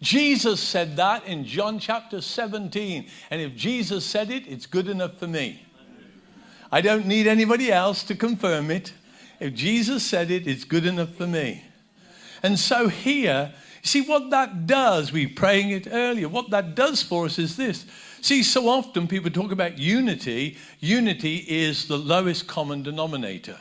Jesus 0.00 0.60
said 0.60 0.96
that 0.96 1.26
in 1.26 1.44
John 1.44 1.78
chapter 1.78 2.20
17. 2.20 3.08
And 3.30 3.40
if 3.40 3.56
Jesus 3.56 4.04
said 4.04 4.30
it, 4.30 4.46
it's 4.46 4.66
good 4.66 4.88
enough 4.88 5.18
for 5.18 5.26
me. 5.26 5.64
I 6.70 6.80
don't 6.80 7.06
need 7.06 7.26
anybody 7.26 7.72
else 7.72 8.04
to 8.04 8.14
confirm 8.14 8.70
it. 8.70 8.92
If 9.40 9.54
Jesus 9.54 10.04
said 10.04 10.30
it, 10.30 10.46
it's 10.46 10.64
good 10.64 10.86
enough 10.86 11.14
for 11.14 11.26
me. 11.26 11.64
And 12.42 12.58
so 12.58 12.88
here, 12.88 13.52
See, 13.82 14.02
what 14.02 14.30
that 14.30 14.66
does, 14.66 15.12
we 15.12 15.26
were 15.26 15.32
praying 15.34 15.70
it 15.70 15.88
earlier, 15.90 16.28
what 16.28 16.50
that 16.50 16.74
does 16.74 17.02
for 17.02 17.24
us 17.24 17.38
is 17.38 17.56
this. 17.56 17.86
See, 18.20 18.42
so 18.42 18.68
often 18.68 19.06
people 19.06 19.30
talk 19.30 19.52
about 19.52 19.78
unity. 19.78 20.58
Unity 20.80 21.36
is 21.48 21.86
the 21.86 21.96
lowest 21.96 22.46
common 22.46 22.82
denominator. 22.82 23.58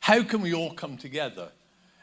How 0.00 0.22
can 0.22 0.42
we 0.42 0.54
all 0.54 0.72
come 0.74 0.96
together? 0.96 1.48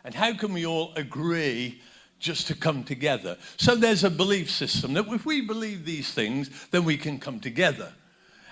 And 0.03 0.13
how 0.13 0.33
can 0.33 0.53
we 0.53 0.65
all 0.65 0.93
agree 0.95 1.81
just 2.19 2.47
to 2.47 2.55
come 2.55 2.83
together? 2.83 3.37
So 3.57 3.75
there's 3.75 4.03
a 4.03 4.09
belief 4.09 4.49
system 4.49 4.93
that 4.93 5.07
if 5.07 5.25
we 5.25 5.41
believe 5.41 5.85
these 5.85 6.11
things, 6.11 6.49
then 6.71 6.83
we 6.83 6.97
can 6.97 7.19
come 7.19 7.39
together 7.39 7.93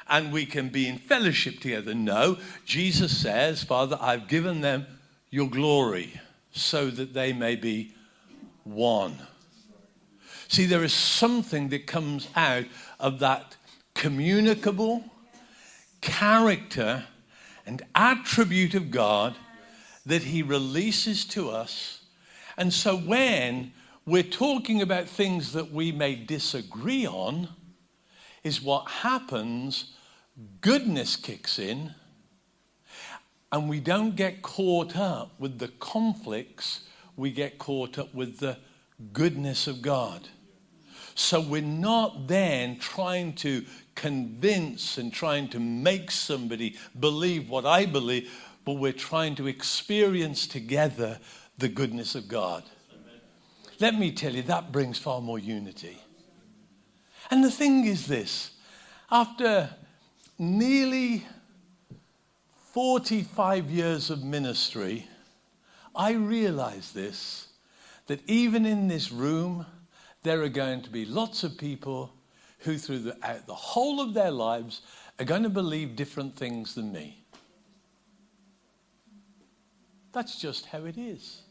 and 0.07 0.31
we 0.31 0.45
can 0.45 0.69
be 0.69 0.87
in 0.87 0.97
fellowship 0.97 1.59
together. 1.59 1.93
No, 1.93 2.37
Jesus 2.65 3.17
says, 3.17 3.63
Father, 3.63 3.97
I've 3.99 4.27
given 4.27 4.61
them 4.61 4.85
your 5.31 5.49
glory 5.49 6.19
so 6.51 6.89
that 6.89 7.13
they 7.13 7.33
may 7.33 7.55
be 7.55 7.93
one. 8.63 9.17
See, 10.47 10.65
there 10.65 10.83
is 10.83 10.93
something 10.93 11.69
that 11.69 11.87
comes 11.87 12.27
out 12.35 12.65
of 12.99 13.19
that 13.19 13.57
communicable 13.93 15.03
character 16.01 17.03
and 17.65 17.81
attribute 17.95 18.75
of 18.75 18.91
God 18.91 19.35
that 20.05 20.23
He 20.23 20.43
releases 20.43 21.25
to 21.25 21.49
us. 21.49 22.01
And 22.57 22.73
so 22.73 22.97
when 22.97 23.73
we're 24.05 24.23
talking 24.23 24.81
about 24.81 25.07
things 25.07 25.53
that 25.53 25.71
we 25.71 25.91
may 25.91 26.15
disagree 26.15 27.05
on, 27.05 27.49
is 28.43 28.61
what 28.61 28.87
happens, 28.87 29.93
goodness 30.61 31.15
kicks 31.15 31.57
in, 31.57 31.95
and 33.51 33.67
we 33.67 33.79
don't 33.79 34.15
get 34.15 34.41
caught 34.41 34.95
up 34.95 35.31
with 35.39 35.57
the 35.57 35.67
conflicts 35.67 36.81
we 37.17 37.31
get 37.31 37.57
caught 37.57 37.97
up 37.97 38.13
with 38.13 38.37
the 38.39 38.57
goodness 39.13 39.65
of 39.65 39.81
God. 39.81 40.27
So 41.15 41.39
we're 41.41 41.61
not 41.61 42.27
then 42.27 42.77
trying 42.77 43.33
to 43.35 43.65
convince 43.95 44.97
and 44.97 45.11
trying 45.11 45.47
to 45.49 45.59
make 45.59 46.11
somebody 46.11 46.75
believe 46.99 47.49
what 47.49 47.65
I 47.65 47.85
believe, 47.85 48.31
but 48.65 48.73
we're 48.73 48.91
trying 48.91 49.35
to 49.35 49.47
experience 49.47 50.45
together 50.45 51.19
the 51.57 51.69
goodness 51.69 52.15
of 52.15 52.27
God. 52.27 52.63
Amen. 52.91 53.21
Let 53.79 53.95
me 53.95 54.11
tell 54.11 54.33
you, 54.33 54.43
that 54.43 54.71
brings 54.71 54.97
far 54.97 55.21
more 55.21 55.39
unity. 55.39 56.01
And 57.31 57.43
the 57.43 57.51
thing 57.51 57.85
is 57.85 58.07
this 58.07 58.51
after 59.11 59.69
nearly 60.37 61.25
45 62.73 63.69
years 63.69 64.09
of 64.09 64.23
ministry, 64.23 65.07
I 65.95 66.11
realize 66.13 66.91
this 66.91 67.47
that 68.07 68.19
even 68.27 68.65
in 68.65 68.87
this 68.87 69.11
room, 69.11 69.65
there 70.23 70.41
are 70.43 70.49
going 70.49 70.81
to 70.83 70.89
be 70.89 71.05
lots 71.05 71.43
of 71.43 71.57
people 71.57 72.13
who, 72.59 72.77
through 72.77 72.99
the, 72.99 73.17
uh, 73.23 73.37
the 73.47 73.55
whole 73.55 73.99
of 73.99 74.13
their 74.13 74.31
lives, 74.31 74.81
are 75.19 75.25
going 75.25 75.43
to 75.43 75.49
believe 75.49 75.95
different 75.95 76.35
things 76.35 76.75
than 76.75 76.91
me. 76.91 77.23
That's 80.11 80.39
just 80.39 80.67
how 80.67 80.85
it 80.85 80.97
is. 80.97 81.41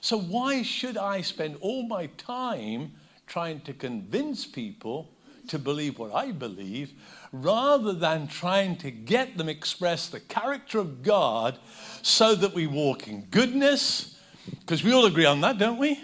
So, 0.00 0.18
why 0.18 0.62
should 0.62 0.96
I 0.96 1.22
spend 1.22 1.56
all 1.60 1.86
my 1.86 2.06
time 2.16 2.92
trying 3.26 3.60
to 3.62 3.72
convince 3.72 4.46
people 4.46 5.10
to 5.48 5.58
believe 5.58 5.98
what 5.98 6.14
I 6.14 6.32
believe 6.32 6.92
rather 7.32 7.92
than 7.92 8.26
trying 8.26 8.76
to 8.76 8.90
get 8.90 9.36
them 9.36 9.48
express 9.48 10.08
the 10.08 10.20
character 10.20 10.78
of 10.78 11.02
God 11.02 11.58
so 12.02 12.34
that 12.34 12.54
we 12.54 12.66
walk 12.66 13.08
in 13.08 13.22
goodness. 13.30 14.18
Because 14.60 14.82
we 14.82 14.92
all 14.92 15.04
agree 15.06 15.26
on 15.26 15.40
that, 15.42 15.58
don't 15.58 15.78
we? 15.78 16.00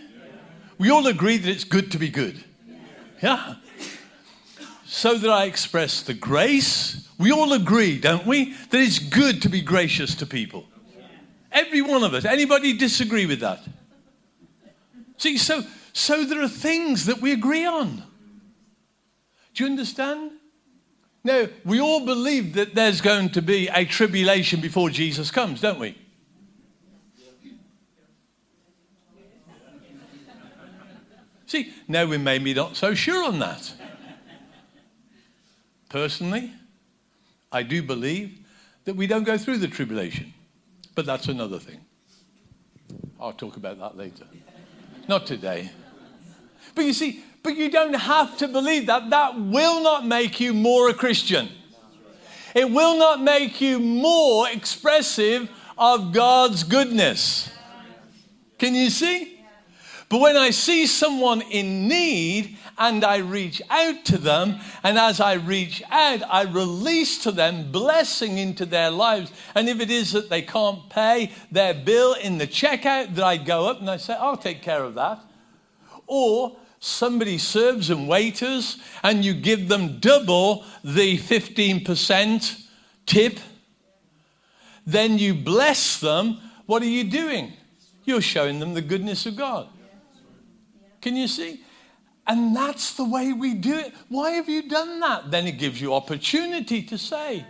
We 0.78 0.90
all 0.90 1.06
agree 1.06 1.38
that 1.38 1.48
it's 1.48 1.64
good 1.64 1.92
to 1.92 1.98
be 1.98 2.08
good. 2.08 2.42
Yeah? 3.22 3.56
So 4.84 5.16
that 5.16 5.30
I 5.30 5.44
express 5.44 6.02
the 6.02 6.14
grace. 6.14 7.08
We 7.18 7.32
all 7.32 7.52
agree, 7.52 7.98
don't 7.98 8.26
we, 8.26 8.52
that 8.52 8.80
it's 8.80 8.98
good 8.98 9.40
to 9.42 9.48
be 9.48 9.60
gracious 9.60 10.14
to 10.16 10.26
people. 10.26 10.66
Every 11.52 11.80
one 11.80 12.02
of 12.02 12.12
us. 12.14 12.24
Anybody 12.24 12.76
disagree 12.76 13.26
with 13.26 13.40
that? 13.40 13.60
See, 15.16 15.38
so, 15.38 15.62
so 15.92 16.24
there 16.24 16.42
are 16.42 16.48
things 16.48 17.06
that 17.06 17.20
we 17.20 17.32
agree 17.32 17.64
on. 17.64 18.02
Do 19.54 19.64
you 19.64 19.70
understand? 19.70 20.32
Now, 21.22 21.46
we 21.64 21.80
all 21.80 22.04
believe 22.04 22.54
that 22.54 22.74
there's 22.74 23.00
going 23.00 23.30
to 23.30 23.42
be 23.42 23.68
a 23.68 23.84
tribulation 23.84 24.60
before 24.60 24.90
Jesus 24.90 25.30
comes, 25.30 25.60
don't 25.60 25.78
we? 25.78 25.96
See, 31.46 31.72
now 31.86 32.04
we 32.06 32.18
may 32.18 32.38
be 32.38 32.52
not 32.52 32.76
so 32.76 32.94
sure 32.94 33.24
on 33.24 33.38
that. 33.38 33.72
Personally, 35.88 36.52
I 37.52 37.62
do 37.62 37.82
believe 37.82 38.40
that 38.84 38.96
we 38.96 39.06
don't 39.06 39.22
go 39.22 39.38
through 39.38 39.58
the 39.58 39.68
tribulation, 39.68 40.34
but 40.96 41.06
that's 41.06 41.28
another 41.28 41.60
thing. 41.60 41.80
I'll 43.20 43.32
talk 43.32 43.56
about 43.56 43.78
that 43.78 43.96
later. 43.96 44.24
Not 45.08 45.26
today. 45.26 45.70
But 46.74 46.84
you 46.84 46.92
see, 46.92 47.22
but 47.42 47.56
you 47.56 47.70
don't 47.70 47.94
have 47.94 48.36
to 48.38 48.48
believe 48.48 48.86
that. 48.86 49.10
That 49.10 49.38
will 49.38 49.82
not 49.82 50.06
make 50.06 50.40
you 50.40 50.54
more 50.54 50.88
a 50.88 50.94
Christian. 50.94 51.48
It 52.54 52.70
will 52.70 52.96
not 52.98 53.20
make 53.20 53.60
you 53.60 53.80
more 53.80 54.48
expressive 54.48 55.50
of 55.76 56.12
God's 56.12 56.62
goodness. 56.62 57.50
Can 58.58 58.74
you 58.74 58.90
see? 58.90 59.40
But 60.08 60.20
when 60.20 60.36
I 60.36 60.50
see 60.50 60.86
someone 60.86 61.42
in 61.42 61.88
need 61.88 62.56
and 62.76 63.04
I 63.04 63.18
reach 63.18 63.62
out 63.70 64.04
to 64.06 64.18
them, 64.18 64.60
and 64.82 64.98
as 64.98 65.20
I 65.20 65.34
reach 65.34 65.82
out, 65.90 66.22
I 66.28 66.42
release 66.42 67.22
to 67.24 67.32
them 67.32 67.70
blessing 67.70 68.38
into 68.38 68.66
their 68.66 68.90
lives. 68.90 69.32
And 69.54 69.68
if 69.68 69.80
it 69.80 69.90
is 69.90 70.12
that 70.12 70.28
they 70.28 70.42
can't 70.42 70.88
pay 70.90 71.32
their 71.52 71.74
bill 71.74 72.14
in 72.14 72.38
the 72.38 72.46
checkout, 72.46 73.14
that 73.14 73.24
I 73.24 73.36
go 73.36 73.68
up 73.68 73.80
and 73.80 73.88
I 73.88 73.96
say, 73.96 74.14
I'll 74.14 74.36
take 74.36 74.62
care 74.62 74.82
of 74.82 74.94
that. 74.94 75.20
Or 76.06 76.56
somebody 76.80 77.38
serves 77.38 77.88
and 77.88 78.08
waiters 78.08 78.78
and 79.02 79.24
you 79.24 79.32
give 79.32 79.68
them 79.68 79.98
double 80.00 80.64
the 80.82 81.16
15% 81.16 82.62
tip, 83.06 83.38
then 84.86 85.18
you 85.18 85.34
bless 85.34 85.98
them. 85.98 86.40
What 86.66 86.82
are 86.82 86.86
you 86.86 87.04
doing? 87.04 87.54
You're 88.04 88.20
showing 88.20 88.60
them 88.60 88.74
the 88.74 88.82
goodness 88.82 89.24
of 89.24 89.36
God. 89.36 89.68
Can 91.00 91.16
you 91.16 91.26
see? 91.26 91.62
And 92.26 92.56
that's 92.56 92.94
the 92.94 93.04
way 93.04 93.32
we 93.32 93.54
do 93.54 93.74
it. 93.74 93.92
Why 94.08 94.30
have 94.32 94.48
you 94.48 94.68
done 94.68 95.00
that? 95.00 95.30
Then 95.30 95.46
it 95.46 95.58
gives 95.58 95.80
you 95.80 95.94
opportunity 95.94 96.82
to 96.82 96.96
say. 96.96 97.44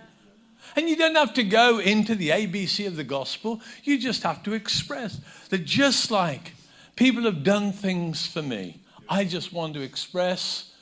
And 0.77 0.89
you 0.89 0.97
don't 0.97 1.15
have 1.15 1.35
to 1.35 1.45
go 1.45 1.79
into 1.79 2.15
the 2.15 2.31
ABC 2.31 2.87
of 2.87 2.97
the 2.97 3.05
gospel. 3.05 3.61
You 3.85 3.99
just 3.99 4.23
have 4.25 4.43
to 4.45 4.53
express 4.53 5.21
that 5.51 5.65
just 5.65 6.11
like 6.11 6.55
people 6.97 7.23
have 7.23 7.45
done 7.45 7.73
things 7.73 8.27
for 8.27 8.43
me, 8.43 8.81
I 9.09 9.25
just 9.25 9.53
want 9.53 9.75
to 9.75 9.81
express 9.83 10.73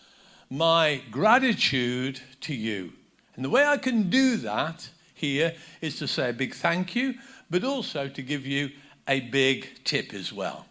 my 0.49 1.03
gratitude 1.11 2.21
to 2.43 2.55
you. 2.55 2.93
And 3.35 3.45
the 3.45 3.51
way 3.51 3.65
I 3.65 3.77
can 3.77 4.09
do 4.09 4.37
that 4.39 4.89
here 5.15 5.55
is 5.81 5.99
to 5.99 6.07
say 6.07 6.31
a 6.31 6.33
big 6.33 6.55
thank 6.55 6.95
you, 6.95 7.15
but 7.51 7.65
also 7.65 8.09
to 8.09 8.23
give 8.23 8.47
you 8.47 8.71
a 9.09 9.21
big 9.21 9.85
tip 9.85 10.15
as 10.15 10.33
well. 10.33 10.67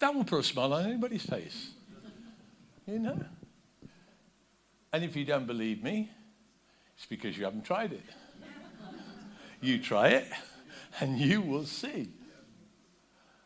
That 0.00 0.14
will 0.14 0.24
put 0.24 0.40
a 0.40 0.42
smile 0.42 0.72
on 0.74 0.84
anybody's 0.84 1.24
face. 1.24 1.70
You 2.88 2.98
know? 2.98 3.20
And 4.94 5.04
if 5.04 5.14
you 5.14 5.26
don't 5.26 5.46
believe 5.46 5.82
me, 5.82 6.10
it's 6.96 7.04
because 7.04 7.36
you 7.36 7.44
haven't 7.44 7.64
tried 7.64 7.92
it. 7.92 8.02
You 9.60 9.78
try 9.78 10.08
it, 10.08 10.26
and 10.98 11.18
you 11.18 11.42
will 11.42 11.66
see. 11.66 12.08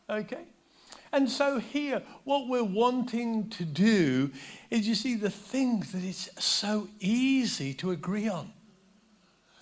Okay? 0.09 0.45
And 1.11 1.29
so, 1.29 1.59
here, 1.59 2.01
what 2.23 2.47
we're 2.47 2.63
wanting 2.63 3.49
to 3.49 3.65
do 3.65 4.31
is 4.71 4.87
you 4.87 4.95
see 4.95 5.15
the 5.15 5.29
things 5.29 5.91
that 5.91 6.03
it's 6.03 6.29
so 6.43 6.87
easy 7.01 7.73
to 7.75 7.91
agree 7.91 8.29
on 8.29 8.53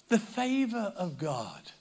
the 0.10 0.20
favor 0.20 0.94
of 0.96 1.18
God. 1.18 1.72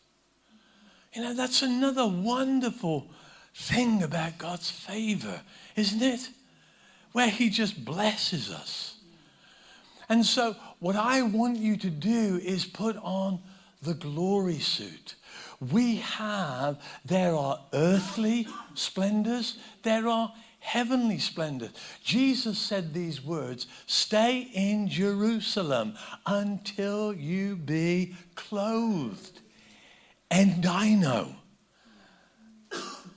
You 1.12 1.23
know, 1.23 1.35
that's 1.35 1.61
another 1.61 2.07
wonderful 2.07 3.11
thing 3.54 4.02
about 4.02 4.38
God's 4.38 4.71
favor, 4.71 5.42
isn't 5.76 6.02
it? 6.02 6.30
Where 7.12 7.29
He 7.29 7.50
just 7.50 7.85
blesses 7.85 8.50
us. 8.50 8.97
And 10.09 10.26
so, 10.26 10.57
what 10.81 10.97
I 10.97 11.23
want 11.23 11.59
you 11.59 11.76
to 11.76 11.90
do 11.90 12.40
is 12.43 12.64
put 12.64 12.97
on 12.97 13.40
the 13.83 13.95
glory 13.95 14.59
suit. 14.59 15.14
We 15.61 15.97
have, 15.97 16.81
there 17.05 17.35
are 17.35 17.61
earthly 17.73 18.49
splendors, 18.75 19.59
there 19.83 20.09
are 20.09 20.33
heavenly 20.61 21.19
splendors. 21.19 21.71
Jesus 22.02 22.59
said 22.59 22.95
these 22.95 23.23
words 23.23 23.67
Stay 23.87 24.50
in 24.52 24.88
Jerusalem 24.88 25.97
until 26.26 27.12
you 27.12 27.57
be 27.57 28.14
clothed. 28.35 29.40
And 30.31 30.64
I 30.64 30.95
know 30.95 31.35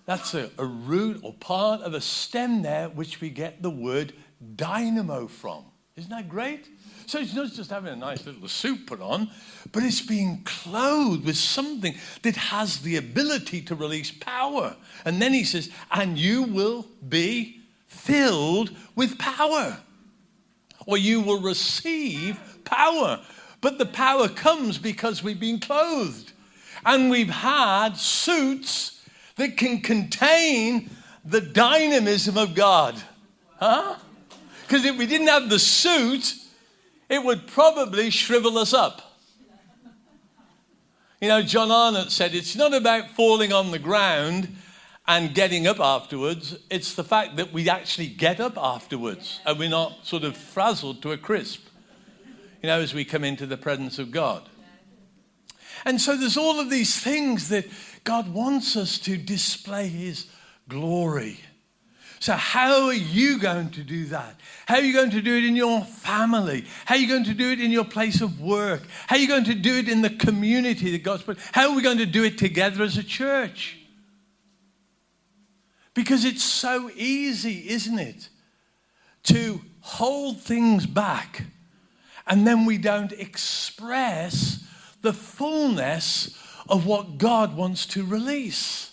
that's 0.05 0.33
a, 0.33 0.49
a 0.57 0.65
root 0.65 1.19
or 1.23 1.33
part 1.33 1.81
of 1.81 1.93
a 1.93 2.01
stem 2.01 2.61
there 2.61 2.89
which 2.89 3.21
we 3.21 3.29
get 3.29 3.61
the 3.61 3.69
word 3.69 4.13
dynamo 4.55 5.27
from. 5.27 5.63
Isn't 5.95 6.09
that 6.09 6.27
great? 6.27 6.67
So 7.05 7.19
it's 7.19 7.33
not 7.33 7.51
just 7.51 7.69
having 7.69 7.93
a 7.93 7.95
nice 7.95 8.25
little 8.25 8.47
suit 8.47 8.87
put 8.87 9.01
on, 9.01 9.29
but 9.71 9.83
it's 9.83 10.01
being 10.01 10.41
clothed 10.43 11.25
with 11.25 11.37
something 11.37 11.95
that 12.23 12.35
has 12.35 12.79
the 12.79 12.95
ability 12.95 13.61
to 13.63 13.75
release 13.75 14.11
power. 14.11 14.75
And 15.05 15.21
then 15.21 15.33
he 15.33 15.43
says, 15.43 15.69
and 15.91 16.17
you 16.17 16.43
will 16.43 16.87
be 17.07 17.61
filled 17.87 18.71
with 18.95 19.19
power, 19.19 19.77
or 20.87 20.97
you 20.97 21.21
will 21.21 21.41
receive 21.41 22.39
power. 22.65 23.21
But 23.61 23.77
the 23.77 23.85
power 23.85 24.27
comes 24.27 24.77
because 24.77 25.23
we've 25.23 25.39
been 25.39 25.59
clothed 25.59 26.31
and 26.85 27.09
we've 27.09 27.29
had 27.29 27.95
suits 27.95 29.02
that 29.35 29.57
can 29.57 29.81
contain 29.81 30.89
the 31.25 31.41
dynamism 31.41 32.37
of 32.37 32.55
God. 32.55 33.01
Huh? 33.57 33.95
Because 34.61 34.85
if 34.85 34.97
we 34.97 35.05
didn't 35.05 35.27
have 35.27 35.49
the 35.49 35.59
suit, 35.59 36.35
it 37.09 37.23
would 37.23 37.47
probably 37.47 38.09
shrivel 38.09 38.57
us 38.57 38.73
up. 38.73 39.17
You 41.21 41.29
know, 41.29 41.41
John 41.41 41.71
Arnott 41.71 42.11
said 42.11 42.35
it's 42.35 42.55
not 42.55 42.73
about 42.73 43.11
falling 43.11 43.53
on 43.53 43.71
the 43.71 43.79
ground 43.79 44.53
and 45.07 45.33
getting 45.33 45.67
up 45.67 45.79
afterwards, 45.79 46.57
it's 46.69 46.93
the 46.93 47.03
fact 47.03 47.35
that 47.35 47.51
we 47.51 47.69
actually 47.69 48.07
get 48.07 48.39
up 48.39 48.57
afterwards 48.57 49.41
and 49.45 49.59
we're 49.59 49.69
not 49.69 50.05
sort 50.05 50.23
of 50.23 50.37
frazzled 50.37 51.01
to 51.01 51.11
a 51.11 51.17
crisp, 51.17 51.67
you 52.61 52.67
know, 52.67 52.79
as 52.79 52.93
we 52.93 53.03
come 53.03 53.23
into 53.23 53.45
the 53.45 53.57
presence 53.57 53.99
of 53.99 54.11
God. 54.11 54.47
And 55.85 55.99
so 55.99 56.15
there's 56.15 56.37
all 56.37 56.59
of 56.59 56.69
these 56.69 56.97
things 56.99 57.49
that 57.49 57.65
God 58.03 58.33
wants 58.33 58.75
us 58.75 58.99
to 58.99 59.17
display 59.17 59.87
His 59.87 60.27
glory. 60.67 61.39
So, 62.19 62.33
how 62.33 62.85
are 62.85 62.93
you 62.93 63.37
going 63.37 63.71
to 63.71 63.83
do 63.83 64.05
that? 64.05 64.39
How 64.65 64.75
are 64.75 64.81
you 64.81 64.93
going 64.93 65.11
to 65.11 65.21
do 65.21 65.35
it 65.35 65.43
in 65.43 65.55
your 65.55 65.81
family? 65.81 66.65
How 66.85 66.95
are 66.95 66.97
you 66.97 67.07
going 67.07 67.25
to 67.25 67.33
do 67.33 67.51
it 67.51 67.59
in 67.59 67.69
your 67.69 67.83
place 67.83 68.21
of 68.21 68.39
work? 68.39 68.83
How 69.07 69.17
are 69.17 69.19
you 69.19 69.27
going 69.27 69.43
to 69.45 69.55
do 69.55 69.77
it 69.77 69.89
in 69.89 70.01
the 70.01 70.09
community 70.09 70.91
that 70.91 71.03
God's 71.03 71.23
put? 71.23 71.37
How 71.51 71.69
are 71.69 71.75
we 71.75 71.81
going 71.81 71.97
to 71.97 72.05
do 72.05 72.23
it 72.23 72.37
together 72.37 72.83
as 72.83 72.97
a 72.97 73.03
church? 73.03 73.77
Because 75.93 76.23
it's 76.23 76.43
so 76.43 76.89
easy, 76.95 77.69
isn't 77.69 77.99
it, 77.99 78.29
to 79.23 79.61
hold 79.81 80.39
things 80.39 80.85
back 80.85 81.43
and 82.25 82.47
then 82.47 82.65
we 82.65 82.77
don't 82.77 83.11
express 83.11 84.65
the 85.01 85.13
fullness 85.13 86.37
of 86.69 86.85
what 86.85 87.17
God 87.17 87.55
wants 87.55 87.85
to 87.87 88.05
release. 88.05 88.91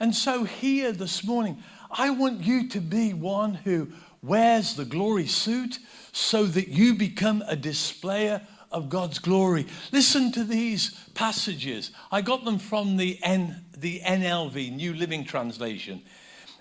And 0.00 0.14
so, 0.14 0.44
here 0.44 0.92
this 0.92 1.24
morning, 1.24 1.62
I 1.90 2.10
want 2.10 2.42
you 2.42 2.68
to 2.70 2.80
be 2.80 3.14
one 3.14 3.54
who 3.54 3.88
wears 4.22 4.74
the 4.74 4.84
glory 4.84 5.26
suit 5.26 5.78
so 6.12 6.44
that 6.44 6.68
you 6.68 6.94
become 6.94 7.42
a 7.46 7.56
displayer 7.56 8.42
of 8.72 8.88
God's 8.88 9.18
glory. 9.18 9.66
Listen 9.92 10.32
to 10.32 10.42
these 10.42 10.90
passages. 11.14 11.92
I 12.10 12.22
got 12.22 12.44
them 12.44 12.58
from 12.58 12.96
the, 12.96 13.18
N, 13.22 13.64
the 13.76 14.00
NLV, 14.00 14.74
New 14.74 14.94
Living 14.94 15.24
Translation. 15.24 16.02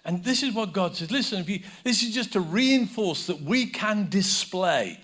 And 0.06 0.24
this 0.24 0.44
is 0.44 0.54
what 0.54 0.74
God 0.74 0.96
says. 0.96 1.12
Listen, 1.12 1.44
you, 1.48 1.62
this 1.84 2.04
is 2.04 2.14
just 2.14 2.34
to 2.34 2.40
reinforce 2.40 3.28
that 3.28 3.42
we 3.42 3.66
can 3.66 4.10
display. 4.10 5.00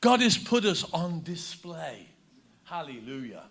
God 0.00 0.20
has 0.20 0.38
put 0.38 0.64
us 0.64 0.84
on 0.92 1.22
display. 1.22 2.08
Hallelujah. 2.64 3.44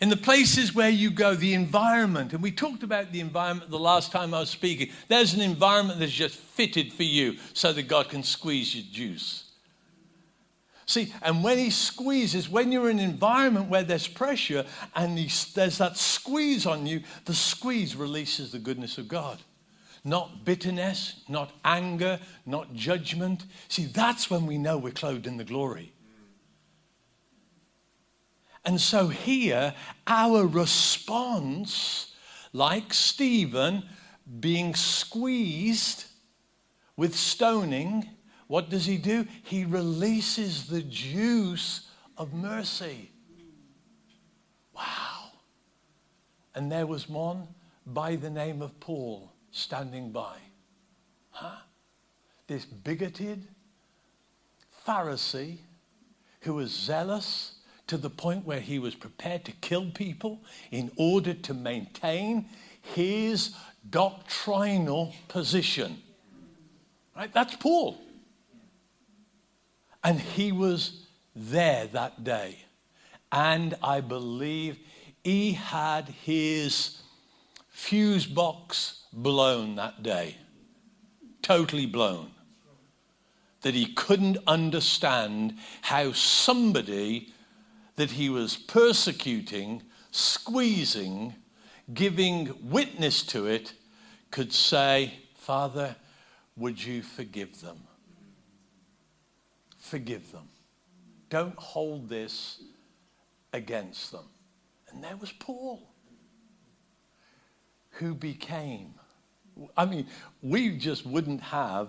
In 0.00 0.10
the 0.10 0.16
places 0.16 0.74
where 0.74 0.90
you 0.90 1.10
go, 1.10 1.34
the 1.34 1.54
environment, 1.54 2.34
and 2.34 2.42
we 2.42 2.50
talked 2.50 2.82
about 2.82 3.12
the 3.12 3.20
environment 3.20 3.70
the 3.70 3.78
last 3.78 4.12
time 4.12 4.34
I 4.34 4.40
was 4.40 4.50
speaking. 4.50 4.90
There's 5.08 5.32
an 5.32 5.40
environment 5.40 6.00
that's 6.00 6.12
just 6.12 6.36
fitted 6.36 6.92
for 6.92 7.02
you 7.02 7.36
so 7.54 7.72
that 7.72 7.88
God 7.88 8.10
can 8.10 8.22
squeeze 8.22 8.74
your 8.74 8.84
juice. 8.92 9.44
See, 10.84 11.12
and 11.22 11.42
when 11.42 11.58
He 11.58 11.70
squeezes, 11.70 12.48
when 12.48 12.70
you're 12.70 12.90
in 12.90 12.98
an 12.98 13.10
environment 13.10 13.70
where 13.70 13.82
there's 13.82 14.06
pressure 14.06 14.66
and 14.94 15.16
there's 15.16 15.78
that 15.78 15.96
squeeze 15.96 16.66
on 16.66 16.86
you, 16.86 17.02
the 17.24 17.34
squeeze 17.34 17.96
releases 17.96 18.52
the 18.52 18.58
goodness 18.58 18.98
of 18.98 19.08
God. 19.08 19.38
Not 20.04 20.44
bitterness, 20.44 21.24
not 21.28 21.52
anger, 21.64 22.20
not 22.44 22.72
judgment. 22.74 23.46
See, 23.68 23.86
that's 23.86 24.30
when 24.30 24.46
we 24.46 24.58
know 24.58 24.78
we're 24.78 24.92
clothed 24.92 25.26
in 25.26 25.38
the 25.38 25.44
glory. 25.44 25.92
And 28.66 28.80
so 28.80 29.06
here, 29.06 29.72
our 30.08 30.44
response, 30.44 32.12
like 32.52 32.92
Stephen 32.92 33.84
being 34.40 34.74
squeezed 34.74 36.06
with 36.96 37.14
stoning, 37.14 38.08
what 38.48 38.68
does 38.68 38.84
he 38.84 38.98
do? 38.98 39.24
He 39.44 39.64
releases 39.64 40.66
the 40.66 40.82
juice 40.82 41.88
of 42.18 42.34
mercy. 42.34 43.12
Wow. 44.74 45.30
And 46.56 46.70
there 46.70 46.86
was 46.86 47.08
one 47.08 47.46
by 47.86 48.16
the 48.16 48.30
name 48.30 48.62
of 48.62 48.80
Paul 48.80 49.32
standing 49.52 50.10
by. 50.10 50.38
Huh? 51.30 51.60
This 52.48 52.64
bigoted 52.64 53.46
Pharisee 54.84 55.58
who 56.40 56.54
was 56.54 56.72
zealous 56.72 57.55
to 57.86 57.96
the 57.96 58.10
point 58.10 58.44
where 58.44 58.60
he 58.60 58.78
was 58.78 58.94
prepared 58.94 59.44
to 59.44 59.52
kill 59.52 59.90
people 59.90 60.40
in 60.70 60.90
order 60.96 61.34
to 61.34 61.54
maintain 61.54 62.46
his 62.82 63.54
doctrinal 63.88 65.14
position. 65.28 66.02
Right? 67.16 67.32
That's 67.32 67.56
Paul. 67.56 67.98
And 70.02 70.20
he 70.20 70.52
was 70.52 71.06
there 71.34 71.86
that 71.88 72.24
day. 72.24 72.58
And 73.32 73.74
I 73.82 74.00
believe 74.00 74.78
he 75.24 75.52
had 75.52 76.08
his 76.08 77.02
fuse 77.68 78.26
box 78.26 79.02
blown 79.12 79.76
that 79.76 80.02
day. 80.02 80.36
Totally 81.42 81.86
blown. 81.86 82.30
That 83.62 83.74
he 83.74 83.86
couldn't 83.86 84.38
understand 84.46 85.58
how 85.82 86.12
somebody 86.12 87.32
that 87.96 88.12
he 88.12 88.28
was 88.28 88.56
persecuting, 88.56 89.82
squeezing, 90.10 91.34
giving 91.92 92.54
witness 92.62 93.22
to 93.22 93.46
it, 93.46 93.72
could 94.30 94.52
say, 94.52 95.14
Father, 95.34 95.96
would 96.56 96.82
you 96.82 97.02
forgive 97.02 97.60
them? 97.60 97.78
Forgive 99.78 100.32
them. 100.32 100.48
Don't 101.30 101.56
hold 101.56 102.08
this 102.08 102.62
against 103.52 104.12
them. 104.12 104.24
And 104.90 105.02
there 105.02 105.16
was 105.16 105.32
Paul, 105.32 105.88
who 107.92 108.14
became, 108.14 108.94
I 109.76 109.86
mean, 109.86 110.06
we 110.42 110.76
just 110.76 111.06
wouldn't 111.06 111.40
have 111.40 111.88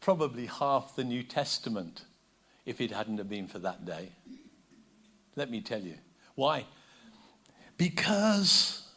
probably 0.00 0.46
half 0.46 0.96
the 0.96 1.04
New 1.04 1.22
Testament 1.22 2.02
if 2.66 2.80
it 2.80 2.90
hadn't 2.90 3.18
have 3.18 3.28
been 3.28 3.46
for 3.46 3.58
that 3.60 3.84
day. 3.84 4.10
Let 5.36 5.50
me 5.50 5.60
tell 5.60 5.80
you. 5.80 5.94
Why? 6.34 6.66
Because 7.76 8.88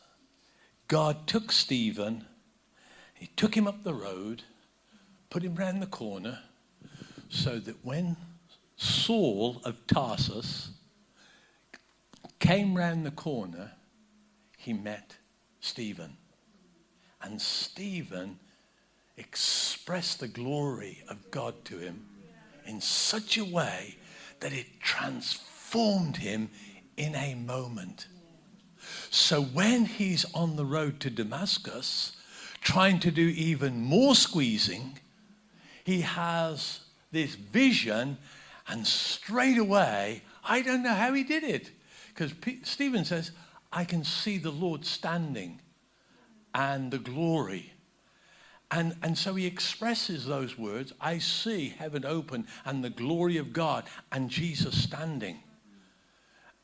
God 0.87 1.27
took 1.27 1.51
Stephen, 1.51 2.25
he 3.13 3.27
took 3.35 3.55
him 3.55 3.67
up 3.67 3.83
the 3.83 3.93
road, 3.93 4.43
put 5.29 5.43
him 5.43 5.55
round 5.55 5.81
the 5.81 5.87
corner, 5.87 6.39
so 7.29 7.59
that 7.59 7.83
when 7.83 8.17
Saul 8.77 9.61
of 9.63 9.87
Tarsus 9.87 10.69
came 12.39 12.75
round 12.75 13.05
the 13.05 13.11
corner, 13.11 13.71
he 14.57 14.73
met 14.73 15.15
Stephen. 15.61 16.17
And 17.21 17.41
Stephen 17.41 18.39
expressed 19.17 20.19
the 20.19 20.27
glory 20.27 21.03
of 21.07 21.31
God 21.31 21.65
to 21.65 21.79
him 21.79 22.05
in 22.67 22.81
such 22.81 23.37
a 23.37 23.45
way 23.45 23.95
that 24.41 24.53
it 24.53 24.79
transformed 24.81 25.54
transformed 25.65 26.17
him 26.17 26.49
in 26.97 27.15
a 27.15 27.35
moment. 27.35 28.07
So 29.09 29.41
when 29.41 29.85
he's 29.85 30.25
on 30.33 30.55
the 30.55 30.65
road 30.65 30.99
to 31.01 31.09
Damascus, 31.09 32.15
trying 32.61 32.99
to 32.99 33.11
do 33.11 33.27
even 33.27 33.81
more 33.81 34.15
squeezing, 34.15 34.99
he 35.83 36.01
has 36.01 36.81
this 37.11 37.35
vision, 37.35 38.17
and 38.67 38.85
straight 38.85 39.57
away, 39.57 40.21
I 40.43 40.61
don't 40.61 40.83
know 40.83 40.93
how 40.93 41.13
he 41.13 41.23
did 41.23 41.43
it. 41.43 41.71
Because 42.09 42.33
Stephen 42.63 43.05
says, 43.05 43.31
I 43.71 43.85
can 43.85 44.03
see 44.03 44.37
the 44.37 44.51
Lord 44.51 44.85
standing 44.85 45.61
and 46.53 46.91
the 46.91 46.99
glory. 46.99 47.73
And, 48.71 48.95
and 49.03 49.17
so 49.17 49.35
he 49.35 49.45
expresses 49.45 50.25
those 50.25 50.57
words 50.57 50.93
I 50.99 51.19
see 51.19 51.69
heaven 51.77 52.05
open 52.05 52.47
and 52.65 52.83
the 52.83 52.89
glory 52.89 53.37
of 53.37 53.53
God 53.53 53.85
and 54.11 54.29
Jesus 54.29 54.81
standing. 54.81 55.39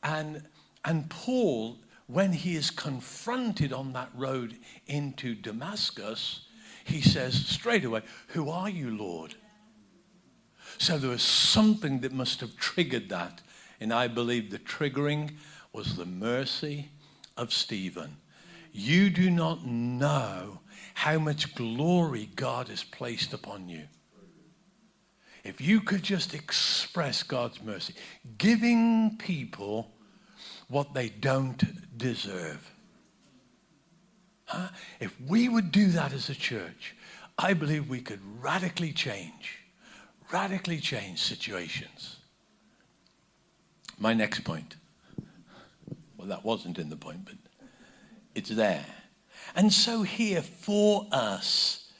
And, 0.03 0.43
and 0.83 1.09
Paul, 1.09 1.77
when 2.07 2.33
he 2.33 2.55
is 2.55 2.69
confronted 2.69 3.71
on 3.71 3.93
that 3.93 4.09
road 4.15 4.57
into 4.87 5.35
Damascus, 5.35 6.47
he 6.83 7.01
says 7.01 7.45
straight 7.45 7.85
away, 7.85 8.01
Who 8.29 8.49
are 8.49 8.69
you, 8.69 8.95
Lord? 8.95 9.35
So 10.77 10.97
there 10.97 11.09
was 11.09 11.21
something 11.21 11.99
that 11.99 12.11
must 12.11 12.41
have 12.41 12.55
triggered 12.55 13.09
that. 13.09 13.41
And 13.79 13.93
I 13.93 14.07
believe 14.07 14.51
the 14.51 14.59
triggering 14.59 15.35
was 15.73 15.95
the 15.95 16.05
mercy 16.05 16.89
of 17.37 17.53
Stephen. 17.53 18.17
You 18.71 19.09
do 19.09 19.29
not 19.29 19.65
know 19.65 20.59
how 20.93 21.17
much 21.17 21.55
glory 21.55 22.29
God 22.35 22.67
has 22.69 22.83
placed 22.83 23.33
upon 23.33 23.69
you. 23.69 23.83
If 25.43 25.59
you 25.59 25.81
could 25.81 26.03
just 26.03 26.33
express 26.33 27.23
God's 27.23 27.61
mercy, 27.61 27.95
giving 28.37 29.17
people 29.17 29.91
what 30.67 30.93
they 30.93 31.09
don't 31.09 31.97
deserve. 31.97 32.71
Huh? 34.45 34.69
If 34.99 35.19
we 35.21 35.49
would 35.49 35.71
do 35.71 35.87
that 35.87 36.13
as 36.13 36.29
a 36.29 36.35
church, 36.35 36.95
I 37.37 37.53
believe 37.53 37.89
we 37.89 38.01
could 38.01 38.19
radically 38.41 38.91
change, 38.91 39.59
radically 40.31 40.79
change 40.79 41.19
situations. 41.21 42.17
My 43.97 44.13
next 44.13 44.43
point. 44.43 44.75
Well, 46.17 46.27
that 46.27 46.43
wasn't 46.43 46.77
in 46.77 46.89
the 46.89 46.97
point, 46.97 47.25
but 47.25 47.35
it's 48.35 48.49
there. 48.49 48.85
And 49.55 49.73
so, 49.73 50.03
here 50.03 50.41
for 50.41 51.07
us, 51.11 51.91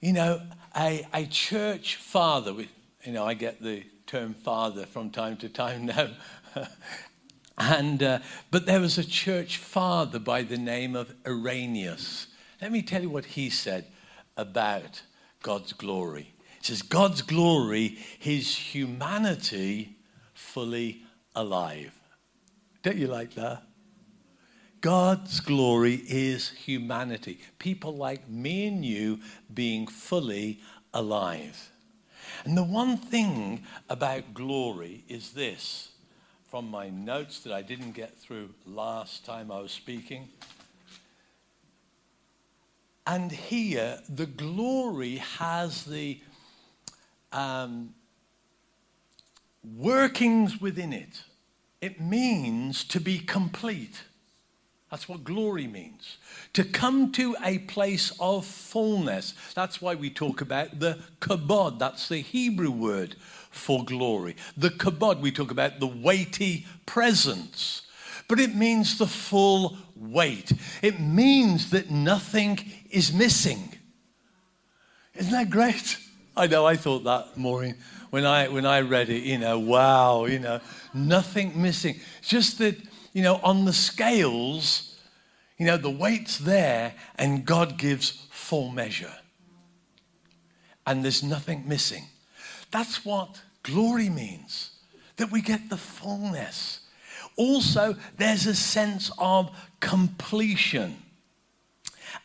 you 0.00 0.12
know, 0.12 0.40
a, 0.78 1.06
a 1.12 1.26
church 1.26 1.96
father, 1.96 2.54
we, 2.54 2.68
you 3.04 3.12
know, 3.12 3.26
I 3.26 3.34
get 3.34 3.60
the 3.60 3.82
term 4.06 4.34
father 4.34 4.86
from 4.86 5.10
time 5.10 5.36
to 5.38 5.48
time 5.48 5.86
now. 5.86 6.10
and, 7.58 8.02
uh, 8.02 8.18
but 8.50 8.66
there 8.66 8.80
was 8.80 8.96
a 8.96 9.04
church 9.04 9.56
father 9.58 10.18
by 10.18 10.42
the 10.42 10.56
name 10.56 10.94
of 10.94 11.12
Irenaeus. 11.26 12.28
Let 12.62 12.72
me 12.72 12.82
tell 12.82 13.02
you 13.02 13.10
what 13.10 13.24
he 13.24 13.50
said 13.50 13.86
about 14.36 15.02
God's 15.42 15.72
glory. 15.72 16.32
He 16.60 16.66
says, 16.66 16.82
God's 16.82 17.22
glory, 17.22 17.98
his 18.18 18.54
humanity 18.54 19.96
fully 20.34 21.02
alive. 21.34 21.92
Don't 22.82 22.96
you 22.96 23.08
like 23.08 23.34
that? 23.34 23.62
God's 24.80 25.40
glory 25.40 26.02
is 26.06 26.50
humanity. 26.50 27.40
People 27.58 27.96
like 27.96 28.28
me 28.28 28.66
and 28.68 28.84
you 28.84 29.20
being 29.52 29.86
fully 29.86 30.60
alive. 30.94 31.70
And 32.44 32.56
the 32.56 32.64
one 32.64 32.96
thing 32.96 33.64
about 33.88 34.34
glory 34.34 35.04
is 35.08 35.32
this 35.32 35.90
from 36.50 36.70
my 36.70 36.88
notes 36.88 37.40
that 37.40 37.52
I 37.52 37.62
didn't 37.62 37.92
get 37.92 38.16
through 38.16 38.50
last 38.66 39.24
time 39.24 39.50
I 39.50 39.60
was 39.60 39.72
speaking. 39.72 40.28
And 43.06 43.32
here, 43.32 44.00
the 44.08 44.26
glory 44.26 45.16
has 45.16 45.84
the 45.84 46.20
um, 47.32 47.94
workings 49.76 50.60
within 50.60 50.92
it. 50.92 51.22
It 51.80 52.00
means 52.00 52.84
to 52.84 53.00
be 53.00 53.18
complete. 53.18 54.02
That's 54.90 55.08
what 55.08 55.22
glory 55.22 55.66
means. 55.66 56.16
To 56.54 56.64
come 56.64 57.12
to 57.12 57.36
a 57.44 57.58
place 57.58 58.12
of 58.18 58.46
fullness. 58.46 59.34
That's 59.54 59.82
why 59.82 59.94
we 59.94 60.08
talk 60.08 60.40
about 60.40 60.80
the 60.80 60.98
kabod. 61.20 61.78
That's 61.78 62.08
the 62.08 62.18
Hebrew 62.18 62.70
word 62.70 63.16
for 63.50 63.84
glory. 63.84 64.36
The 64.56 64.70
kabod, 64.70 65.20
we 65.20 65.30
talk 65.30 65.50
about 65.50 65.78
the 65.78 65.86
weighty 65.86 66.66
presence. 66.86 67.82
But 68.28 68.40
it 68.40 68.54
means 68.54 68.96
the 68.96 69.06
full 69.06 69.76
weight. 69.94 70.52
It 70.80 71.00
means 71.00 71.70
that 71.70 71.90
nothing 71.90 72.58
is 72.90 73.12
missing. 73.12 73.74
Isn't 75.14 75.32
that 75.32 75.50
great? 75.50 75.98
I 76.36 76.46
know 76.46 76.64
I 76.64 76.76
thought 76.76 77.04
that, 77.04 77.36
Maureen, 77.36 77.76
when 78.10 78.24
I, 78.24 78.48
when 78.48 78.64
I 78.64 78.80
read 78.80 79.10
it, 79.10 79.22
you 79.22 79.36
know, 79.36 79.58
wow, 79.58 80.24
you 80.26 80.38
know, 80.38 80.60
nothing 80.94 81.60
missing. 81.60 82.00
Just 82.22 82.58
that 82.58 82.76
you 83.12 83.22
know, 83.22 83.36
on 83.42 83.64
the 83.64 83.72
scales, 83.72 84.96
you 85.56 85.66
know, 85.66 85.76
the 85.76 85.90
weight's 85.90 86.38
there 86.38 86.94
and 87.16 87.44
God 87.44 87.78
gives 87.78 88.10
full 88.30 88.70
measure. 88.70 89.14
And 90.86 91.04
there's 91.04 91.22
nothing 91.22 91.64
missing. 91.66 92.04
That's 92.70 93.04
what 93.04 93.40
glory 93.62 94.08
means, 94.08 94.70
that 95.16 95.30
we 95.30 95.42
get 95.42 95.68
the 95.68 95.76
fullness. 95.76 96.80
Also, 97.36 97.96
there's 98.16 98.46
a 98.46 98.54
sense 98.54 99.10
of 99.18 99.50
completion. 99.80 100.96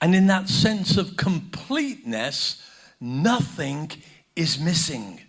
And 0.02 0.16
in 0.16 0.28
that 0.28 0.48
sense 0.48 0.98
of 0.98 1.18
completeness, 1.18 2.62
nothing 3.00 3.92
is 4.36 4.60
missing. 4.60 5.22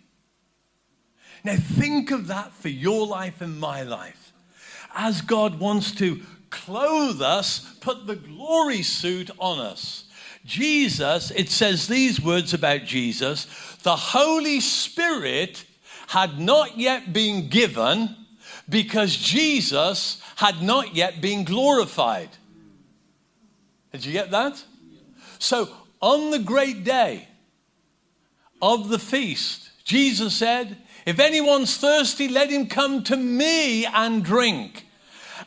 Now, 1.42 1.56
think 1.56 2.10
of 2.10 2.28
that 2.28 2.52
for 2.52 2.68
your 2.68 3.06
life 3.06 3.40
and 3.40 3.58
my 3.58 3.82
life 3.82 4.23
as 4.94 5.20
God 5.20 5.59
wants 5.59 5.92
to 5.96 6.20
clothe 6.50 7.20
us, 7.20 7.74
put 7.80 8.07
the 8.07 8.16
glory 8.16 8.83
suit 8.83 9.30
on 9.38 9.59
us. 9.59 10.04
Jesus, 10.44 11.30
it 11.30 11.48
says 11.48 11.88
these 11.88 12.20
words 12.20 12.54
about 12.54 12.85
Jesus 12.85 13.46
the 13.83 13.96
Holy 13.96 14.61
Spirit 14.61 15.64
had 16.09 16.38
not 16.38 16.78
yet 16.78 17.12
been 17.12 17.48
given, 17.48 18.16
because 18.68 19.14
Jesus 19.14 20.22
had 20.37 20.62
not 20.62 20.94
yet 20.94 21.20
been 21.20 21.44
glorified. 21.44 22.30
Did 23.92 24.04
you 24.04 24.12
get 24.12 24.30
that? 24.30 24.62
So, 25.38 25.68
on 26.00 26.30
the 26.30 26.38
great 26.38 26.85
day 26.85 27.28
of 28.61 28.88
the 28.88 28.98
feast, 28.98 29.70
Jesus 29.85 30.35
said, 30.35 30.76
If 31.06 31.18
anyone's 31.18 31.76
thirsty, 31.76 32.28
let 32.28 32.50
him 32.50 32.66
come 32.66 33.02
to 33.04 33.16
me 33.16 33.84
and 33.84 34.24
drink. 34.24 34.86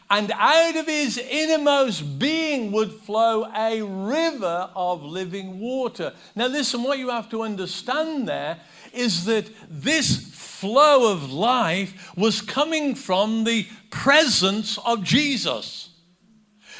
And 0.10 0.32
out 0.32 0.76
of 0.76 0.86
his 0.86 1.18
innermost 1.18 2.20
being 2.20 2.72
would 2.72 2.94
flow 2.94 3.52
a 3.54 3.82
river 3.82 4.70
of 4.76 5.04
living 5.04 5.60
water. 5.60 6.14
Now, 6.36 6.48
listen, 6.48 6.84
what 6.84 7.00
you 7.00 7.10
have 7.10 7.30
to 7.30 7.44
understand 7.44 8.28
there 8.28 8.60
is 8.94 9.26
that 9.26 9.50
this 9.70 10.34
flow 10.34 11.12
of 11.12 11.32
life 11.32 12.16
was 12.16 12.42
coming 12.42 12.96
from 12.96 13.44
the 13.44 13.68
presence 13.90 14.78
of 14.80 15.04
Jesus. 15.04 15.90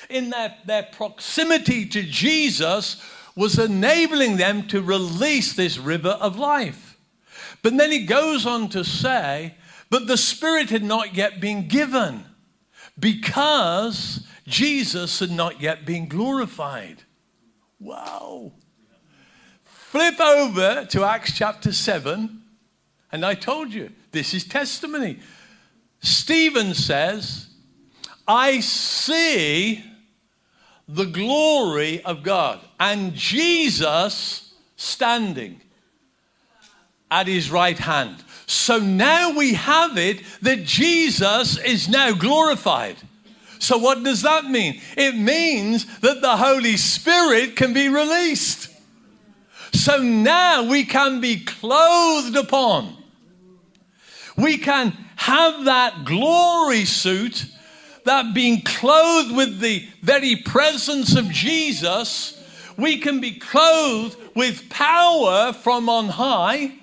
In 0.10 0.30
their, 0.30 0.56
their 0.66 0.84
proximity 0.84 1.86
to 1.88 2.04
Jesus 2.04 3.02
was 3.36 3.60
enabling 3.60 4.38
them 4.38 4.68
to 4.68 4.82
release 4.82 5.54
this 5.54 5.78
river 5.78 6.18
of 6.22 6.40
life. 6.40 6.87
But 7.68 7.76
then 7.76 7.92
he 7.92 8.06
goes 8.06 8.46
on 8.46 8.70
to 8.70 8.86
say, 8.86 9.56
but 9.90 10.08
the 10.08 10.16
Spirit 10.16 10.70
had 10.70 10.84
not 10.84 11.16
yet 11.16 11.42
been 11.42 11.68
given 11.68 12.24
because 12.98 14.26
Jesus 14.48 15.20
had 15.20 15.32
not 15.32 15.60
yet 15.60 15.86
been 15.86 16.08
glorified. 16.08 17.04
Wow. 17.78 18.54
Flip 19.66 20.18
over 20.18 20.86
to 20.86 21.04
Acts 21.04 21.38
chapter 21.38 21.74
7, 21.74 22.42
and 23.12 23.26
I 23.26 23.34
told 23.34 23.74
you 23.74 23.92
this 24.14 24.34
is 24.34 24.46
testimony. 24.46 25.20
Stephen 26.00 26.74
says, 26.74 27.48
I 28.26 28.62
see 28.62 29.84
the 30.88 31.06
glory 31.06 32.02
of 32.06 32.24
God 32.24 32.62
and 32.80 33.14
Jesus 33.14 34.54
standing 34.78 35.60
at 37.10 37.28
his 37.28 37.52
right 37.52 37.78
hand. 37.78 38.24
So 38.48 38.80
now 38.80 39.32
we 39.32 39.54
have 39.54 39.98
it 39.98 40.22
that 40.42 40.64
Jesus 40.64 41.58
is 41.58 41.90
now 41.90 42.14
glorified. 42.14 42.96
So, 43.60 43.78
what 43.78 44.04
does 44.04 44.22
that 44.22 44.46
mean? 44.46 44.80
It 44.96 45.16
means 45.16 46.00
that 46.00 46.22
the 46.22 46.38
Holy 46.38 46.78
Spirit 46.78 47.56
can 47.56 47.74
be 47.74 47.90
released. 47.90 48.70
So 49.74 49.98
now 50.02 50.64
we 50.64 50.86
can 50.86 51.20
be 51.22 51.44
clothed 51.44 52.36
upon. 52.36 52.96
We 54.38 54.58
can 54.58 54.92
have 55.16 55.66
that 55.66 56.06
glory 56.06 56.86
suit, 56.86 57.46
that 58.06 58.34
being 58.34 58.62
clothed 58.62 59.36
with 59.36 59.60
the 59.60 59.88
very 60.02 60.36
presence 60.38 61.16
of 61.16 61.30
Jesus. 61.30 62.42
We 62.78 62.98
can 63.00 63.20
be 63.20 63.40
clothed 63.40 64.18
with 64.36 64.70
power 64.70 65.52
from 65.52 65.90
on 65.90 66.10
high 66.10 66.77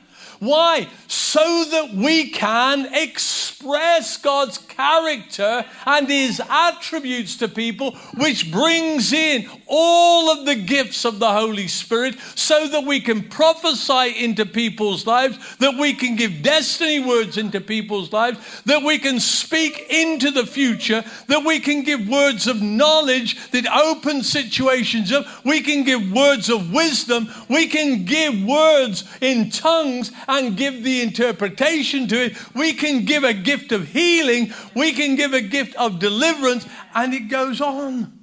why? 0.45 0.89
So 1.09 1.65
that 1.71 1.95
we 1.95 2.31
can 2.31 2.93
express 2.93 4.17
God's 4.17 4.59
character 4.59 5.65
and 5.87 6.09
His 6.09 6.41
attributes 6.49 7.37
to 7.39 7.49
people, 7.49 7.93
which 8.17 8.51
brings 8.51 9.13
in 9.13 9.49
all 9.67 10.31
of 10.31 10.47
the 10.47 10.55
gifts 10.55 11.05
of 11.05 11.19
the 11.19 11.33
Holy 11.33 11.69
Spirit, 11.69 12.17
so 12.35 12.69
that 12.69 12.85
we 12.85 13.01
can 13.01 13.23
prophesy 13.29 14.25
into 14.25 14.45
people's 14.45 15.07
lives, 15.07 15.39
that 15.59 15.79
we 15.79 15.95
can 15.95 16.17
give 16.17 16.43
destiny 16.43 17.01
words 17.01 17.39
into 17.39 17.61
people's 17.61 18.13
lives, 18.13 18.63
that 18.63 18.83
we 18.83 18.99
can 18.99 19.21
speak 19.21 19.87
into 19.91 20.31
the 20.31 20.47
future, 20.47 21.05
that 21.29 21.45
we 21.45 21.61
can 21.61 21.83
give 21.83 22.09
words 22.09 22.47
of 22.47 22.61
knowledge 22.61 23.51
that 23.51 23.67
open 23.67 24.23
situations 24.23 25.13
up, 25.13 25.27
we 25.45 25.61
can 25.61 25.85
give 25.85 26.13
words 26.13 26.51
of 26.51 26.73
wisdom, 26.73 27.29
we 27.49 27.67
can 27.67 28.05
give 28.05 28.43
words 28.45 29.05
in 29.21 29.51
tongues 29.51 30.11
and 30.29 30.34
give 30.57 30.83
the 30.85 31.03
interpretation 31.03 32.07
to 32.09 32.27
it. 32.27 32.55
We 32.55 32.73
can 32.73 33.05
give 33.05 33.25
a 33.25 33.35
gift 33.35 33.73
of 33.73 33.89
healing. 33.89 34.53
We 34.75 34.93
can 34.93 35.17
give 35.17 35.33
a 35.33 35.41
gift 35.41 35.75
of 35.77 35.99
deliverance. 35.99 36.67
And 36.95 37.15
it 37.15 37.29
goes 37.29 37.61
on. 37.61 38.21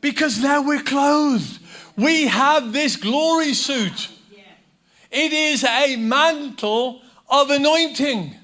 Because 0.00 0.42
now 0.42 0.62
we're 0.62 0.82
clothed. 0.82 1.58
We 1.96 2.26
have 2.26 2.72
this 2.72 2.96
glory 2.96 3.54
suit. 3.54 4.08
It 5.10 5.32
is 5.32 5.64
a 5.64 5.96
mantle 5.96 7.02
of 7.28 7.50
anointing. 7.50 8.34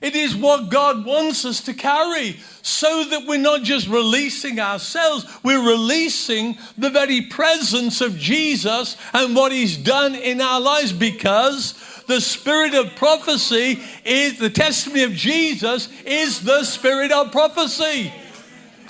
It 0.00 0.14
is 0.14 0.36
what 0.36 0.70
God 0.70 1.04
wants 1.04 1.44
us 1.44 1.60
to 1.62 1.74
carry 1.74 2.38
so 2.62 3.04
that 3.04 3.26
we're 3.26 3.38
not 3.38 3.62
just 3.62 3.88
releasing 3.88 4.60
ourselves, 4.60 5.26
we're 5.42 5.66
releasing 5.66 6.56
the 6.76 6.90
very 6.90 7.22
presence 7.22 8.00
of 8.00 8.16
Jesus 8.16 8.96
and 9.12 9.34
what 9.34 9.50
He's 9.50 9.76
done 9.76 10.14
in 10.14 10.40
our 10.40 10.60
lives 10.60 10.92
because 10.92 11.74
the 12.06 12.20
spirit 12.20 12.74
of 12.74 12.94
prophecy 12.96 13.82
is 14.04 14.38
the 14.38 14.50
testimony 14.50 15.02
of 15.02 15.12
Jesus, 15.12 15.88
is 16.06 16.40
the 16.40 16.64
spirit 16.64 17.12
of 17.12 17.32
prophecy. 17.32 18.12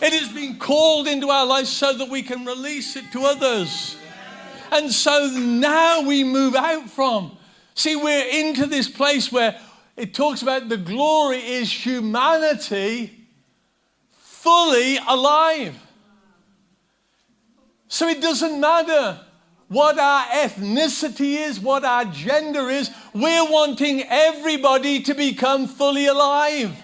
It 0.01 0.13
has 0.13 0.29
been 0.33 0.59
called 0.59 1.09
into 1.09 1.29
our 1.29 1.45
lives 1.45 1.71
so 1.71 1.93
that 1.95 2.09
we 2.09 2.23
can 2.23 2.45
release 2.45 2.95
it 2.97 3.11
to 3.13 3.23
others. 3.23 3.97
And 4.71 4.93
so 4.93 5.29
now 5.37 6.03
we 6.03 6.23
move 6.23 6.55
out 6.55 6.89
from. 6.91 7.37
See, 7.75 7.97
we're 7.97 8.29
into 8.29 8.67
this 8.67 8.89
place 8.89 9.33
where 9.33 9.59
it 9.99 10.15
talks 10.15 10.43
about 10.43 10.69
the 10.69 10.77
glory 10.77 11.39
is 11.39 11.73
humanity 11.73 13.27
fully 14.11 14.97
alive. 15.09 15.77
So 17.89 18.07
it 18.07 18.23
doesn't 18.23 18.61
matter 18.61 19.21
what 19.67 19.99
our 19.99 20.25
ethnicity 20.27 21.39
is, 21.39 21.59
what 21.59 21.85
our 21.85 22.05
gender 22.05 22.71
is, 22.71 22.91
we're 23.13 23.51
wanting 23.51 24.05
everybody 24.05 25.03
to 25.03 25.15
become 25.15 25.67
fully 25.67 26.07
alive. 26.07 26.75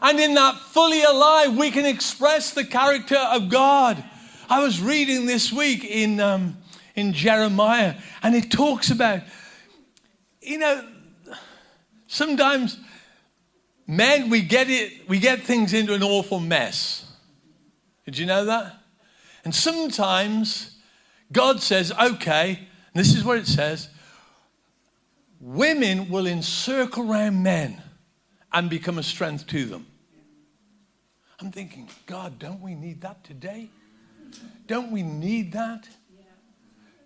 And 0.00 0.18
in 0.20 0.34
that 0.34 0.56
fully 0.56 1.02
alive, 1.02 1.56
we 1.56 1.70
can 1.70 1.84
express 1.84 2.54
the 2.54 2.64
character 2.64 3.18
of 3.18 3.48
God. 3.48 4.02
I 4.48 4.62
was 4.62 4.80
reading 4.80 5.26
this 5.26 5.52
week 5.52 5.84
in, 5.84 6.20
um, 6.20 6.56
in 6.94 7.12
Jeremiah, 7.12 7.96
and 8.22 8.34
it 8.34 8.50
talks 8.50 8.90
about, 8.90 9.20
you 10.40 10.58
know, 10.58 10.86
Sometimes, 12.12 12.76
men, 13.86 14.30
we 14.30 14.42
get 14.42 14.68
it, 14.68 15.08
we 15.08 15.20
get 15.20 15.42
things 15.42 15.72
into 15.72 15.94
an 15.94 16.02
awful 16.02 16.40
mess. 16.40 17.06
Did 18.04 18.18
you 18.18 18.26
know 18.26 18.46
that? 18.46 18.74
And 19.44 19.54
sometimes 19.54 20.76
God 21.30 21.62
says, 21.62 21.92
okay, 21.92 22.66
this 22.94 23.14
is 23.14 23.22
what 23.22 23.38
it 23.38 23.46
says 23.46 23.90
women 25.40 26.08
will 26.10 26.26
encircle 26.26 27.08
around 27.08 27.44
men 27.44 27.80
and 28.52 28.68
become 28.68 28.98
a 28.98 29.04
strength 29.04 29.46
to 29.46 29.66
them. 29.66 29.86
I'm 31.38 31.52
thinking, 31.52 31.88
God, 32.06 32.40
don't 32.40 32.60
we 32.60 32.74
need 32.74 33.02
that 33.02 33.22
today? 33.22 33.70
Don't 34.66 34.90
we 34.90 35.04
need 35.04 35.52
that? 35.52 35.88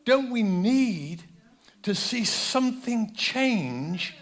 Don't 0.07 0.31
we 0.31 0.43
need 0.43 1.25
to 1.83 1.95
see 1.95 2.25
something 2.25 3.13
change 3.13 4.15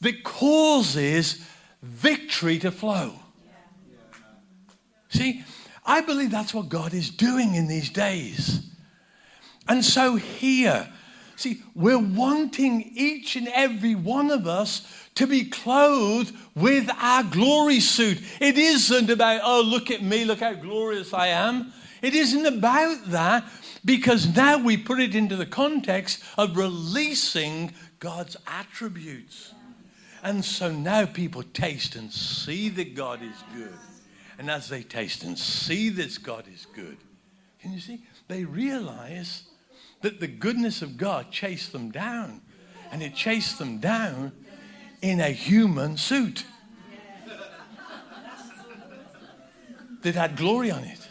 that 0.00 0.24
causes 0.24 1.44
victory 1.82 2.58
to 2.58 2.70
flow. 2.70 3.14
See, 5.08 5.44
I 5.84 6.00
believe 6.00 6.30
that's 6.30 6.54
what 6.54 6.68
God 6.68 6.94
is 6.94 7.10
doing 7.10 7.54
in 7.54 7.66
these 7.66 7.90
days. 7.90 8.70
And 9.68 9.84
so 9.84 10.16
here, 10.16 10.88
see, 11.36 11.62
we're 11.74 11.98
wanting 11.98 12.92
each 12.94 13.36
and 13.36 13.48
every 13.48 13.94
one 13.94 14.30
of 14.30 14.46
us 14.46 14.86
to 15.16 15.26
be 15.26 15.44
clothed 15.44 16.34
with 16.54 16.88
our 16.98 17.22
glory 17.24 17.80
suit. 17.80 18.20
It 18.40 18.56
isn't 18.56 19.10
about, 19.10 19.40
oh, 19.44 19.62
look 19.62 19.90
at 19.90 20.02
me, 20.02 20.24
look 20.24 20.40
how 20.40 20.54
glorious 20.54 21.12
I 21.12 21.28
am. 21.28 21.72
It 22.02 22.14
isn't 22.14 22.46
about 22.46 23.10
that 23.10 23.44
because 23.84 24.34
now 24.34 24.58
we 24.58 24.76
put 24.76 25.00
it 25.00 25.14
into 25.14 25.36
the 25.36 25.46
context 25.46 26.22
of 26.38 26.56
releasing 26.56 27.72
God's 27.98 28.36
attributes. 28.46 29.52
And 30.22 30.44
so 30.44 30.70
now 30.70 31.06
people 31.06 31.42
taste 31.42 31.96
and 31.96 32.12
see 32.12 32.68
that 32.70 32.94
God 32.94 33.22
is 33.22 33.42
good. 33.54 33.78
And 34.38 34.50
as 34.50 34.68
they 34.68 34.82
taste 34.82 35.22
and 35.22 35.38
see 35.38 35.88
that 35.90 36.22
God 36.22 36.44
is 36.52 36.66
good, 36.74 36.98
can 37.60 37.72
you 37.72 37.80
see? 37.80 38.04
They 38.28 38.44
realize 38.44 39.44
that 40.02 40.20
the 40.20 40.26
goodness 40.26 40.82
of 40.82 40.96
God 40.96 41.30
chased 41.30 41.72
them 41.72 41.90
down. 41.90 42.42
And 42.90 43.02
it 43.02 43.14
chased 43.14 43.58
them 43.58 43.78
down 43.78 44.32
in 45.02 45.20
a 45.20 45.28
human 45.30 45.96
suit 45.96 46.44
that 50.02 50.14
had 50.14 50.36
glory 50.36 50.70
on 50.70 50.84
it. 50.84 51.08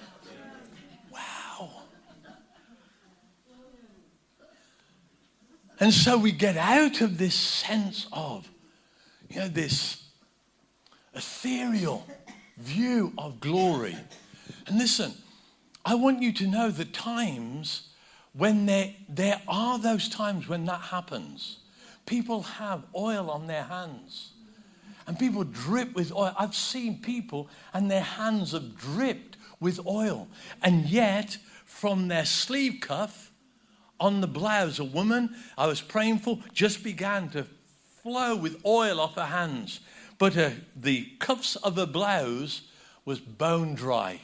Wow. 1.11 1.69
And 5.79 5.93
so 5.93 6.17
we 6.17 6.31
get 6.31 6.57
out 6.57 7.01
of 7.01 7.17
this 7.17 7.35
sense 7.35 8.07
of 8.11 8.49
you 9.29 9.39
know, 9.39 9.47
this 9.47 10.03
ethereal 11.13 12.05
view 12.57 13.13
of 13.17 13.39
glory. 13.39 13.95
And 14.67 14.77
listen, 14.77 15.13
I 15.85 15.95
want 15.95 16.21
you 16.21 16.33
to 16.33 16.47
know 16.47 16.69
the 16.71 16.85
times 16.85 17.89
when 18.33 18.65
there, 18.65 18.93
there 19.07 19.41
are 19.47 19.79
those 19.79 20.09
times 20.09 20.47
when 20.47 20.65
that 20.65 20.81
happens. 20.81 21.57
People 22.05 22.43
have 22.43 22.83
oil 22.95 23.29
on 23.29 23.47
their 23.47 23.63
hands 23.63 24.31
and 25.07 25.17
people 25.17 25.43
drip 25.43 25.95
with 25.95 26.11
oil. 26.11 26.33
I've 26.37 26.55
seen 26.55 26.99
people 27.01 27.49
and 27.73 27.89
their 27.89 28.01
hands 28.01 28.51
have 28.51 28.77
dripped 28.77 29.37
with 29.59 29.85
oil. 29.85 30.27
And 30.61 30.85
yet, 30.85 31.37
from 31.65 32.07
their 32.07 32.25
sleeve 32.25 32.79
cuff 32.81 33.31
on 33.99 34.21
the 34.21 34.27
blouse, 34.27 34.79
a 34.79 34.83
woman 34.83 35.35
I 35.57 35.67
was 35.67 35.81
praying 35.81 36.19
for 36.19 36.39
just 36.53 36.83
began 36.83 37.29
to 37.29 37.45
flow 38.09 38.35
with 38.35 38.59
oil 38.65 38.99
off 38.99 39.13
her 39.13 39.25
hands. 39.25 39.81
But 40.17 40.35
uh, 40.35 40.49
the 40.75 41.05
cuffs 41.19 41.55
of 41.57 41.75
her 41.75 41.85
blouse 41.85 42.61
was 43.05 43.19
bone 43.19 43.75
dry. 43.75 44.21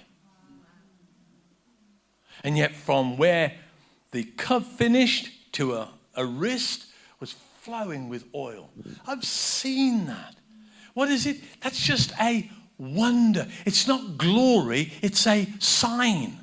And 2.44 2.58
yet, 2.58 2.76
from 2.76 3.16
where 3.18 3.54
the 4.12 4.24
cuff 4.24 4.66
finished 4.66 5.30
to 5.54 5.76
a, 5.76 5.90
a 6.16 6.26
wrist 6.26 6.88
was 7.20 7.36
flowing 7.62 8.10
with 8.10 8.26
oil. 8.34 8.70
I've 9.06 9.24
seen 9.24 10.08
that. 10.08 10.36
What 10.96 11.10
is 11.10 11.28
it? 11.28 11.38
That's 11.62 11.80
just 11.80 12.12
a 12.20 12.50
wonder. 12.80 13.48
It's 13.66 13.88
not 13.88 14.18
glory, 14.18 14.94
it's 15.04 15.28
a 15.28 15.48
sign. 15.60 16.40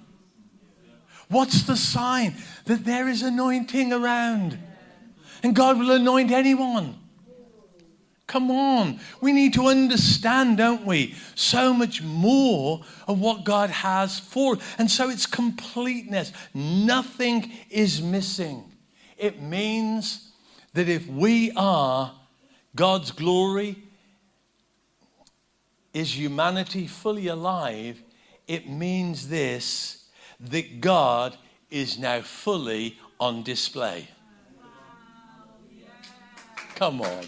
What's 1.28 1.62
the 1.62 1.76
sign? 1.76 2.34
That 2.66 2.84
there 2.84 3.08
is 3.08 3.22
anointing 3.22 3.92
around. 3.92 4.58
And 5.42 5.56
God 5.56 5.78
will 5.78 5.90
anoint 5.90 6.30
anyone. 6.30 7.01
Come 8.32 8.50
on. 8.50 8.98
We 9.20 9.34
need 9.34 9.52
to 9.52 9.66
understand, 9.66 10.56
don't 10.56 10.86
we? 10.86 11.14
So 11.34 11.74
much 11.74 12.00
more 12.00 12.82
of 13.06 13.20
what 13.20 13.44
God 13.44 13.68
has 13.68 14.18
for. 14.18 14.56
And 14.78 14.90
so 14.90 15.10
it's 15.10 15.26
completeness. 15.26 16.32
Nothing 16.54 17.52
is 17.68 18.00
missing. 18.00 18.72
It 19.18 19.42
means 19.42 20.32
that 20.72 20.88
if 20.88 21.06
we 21.06 21.52
are 21.56 22.14
God's 22.74 23.10
glory, 23.10 23.76
is 25.92 26.18
humanity 26.18 26.86
fully 26.86 27.26
alive? 27.26 28.02
It 28.48 28.66
means 28.66 29.28
this 29.28 30.08
that 30.40 30.80
God 30.80 31.36
is 31.70 31.98
now 31.98 32.22
fully 32.22 32.96
on 33.20 33.42
display. 33.42 34.08
Come 36.76 37.02
on. 37.02 37.26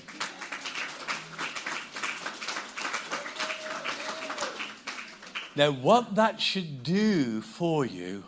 Now, 5.56 5.70
what 5.70 6.16
that 6.16 6.40
should 6.40 6.82
do 6.82 7.40
for 7.40 7.86
you 7.86 8.24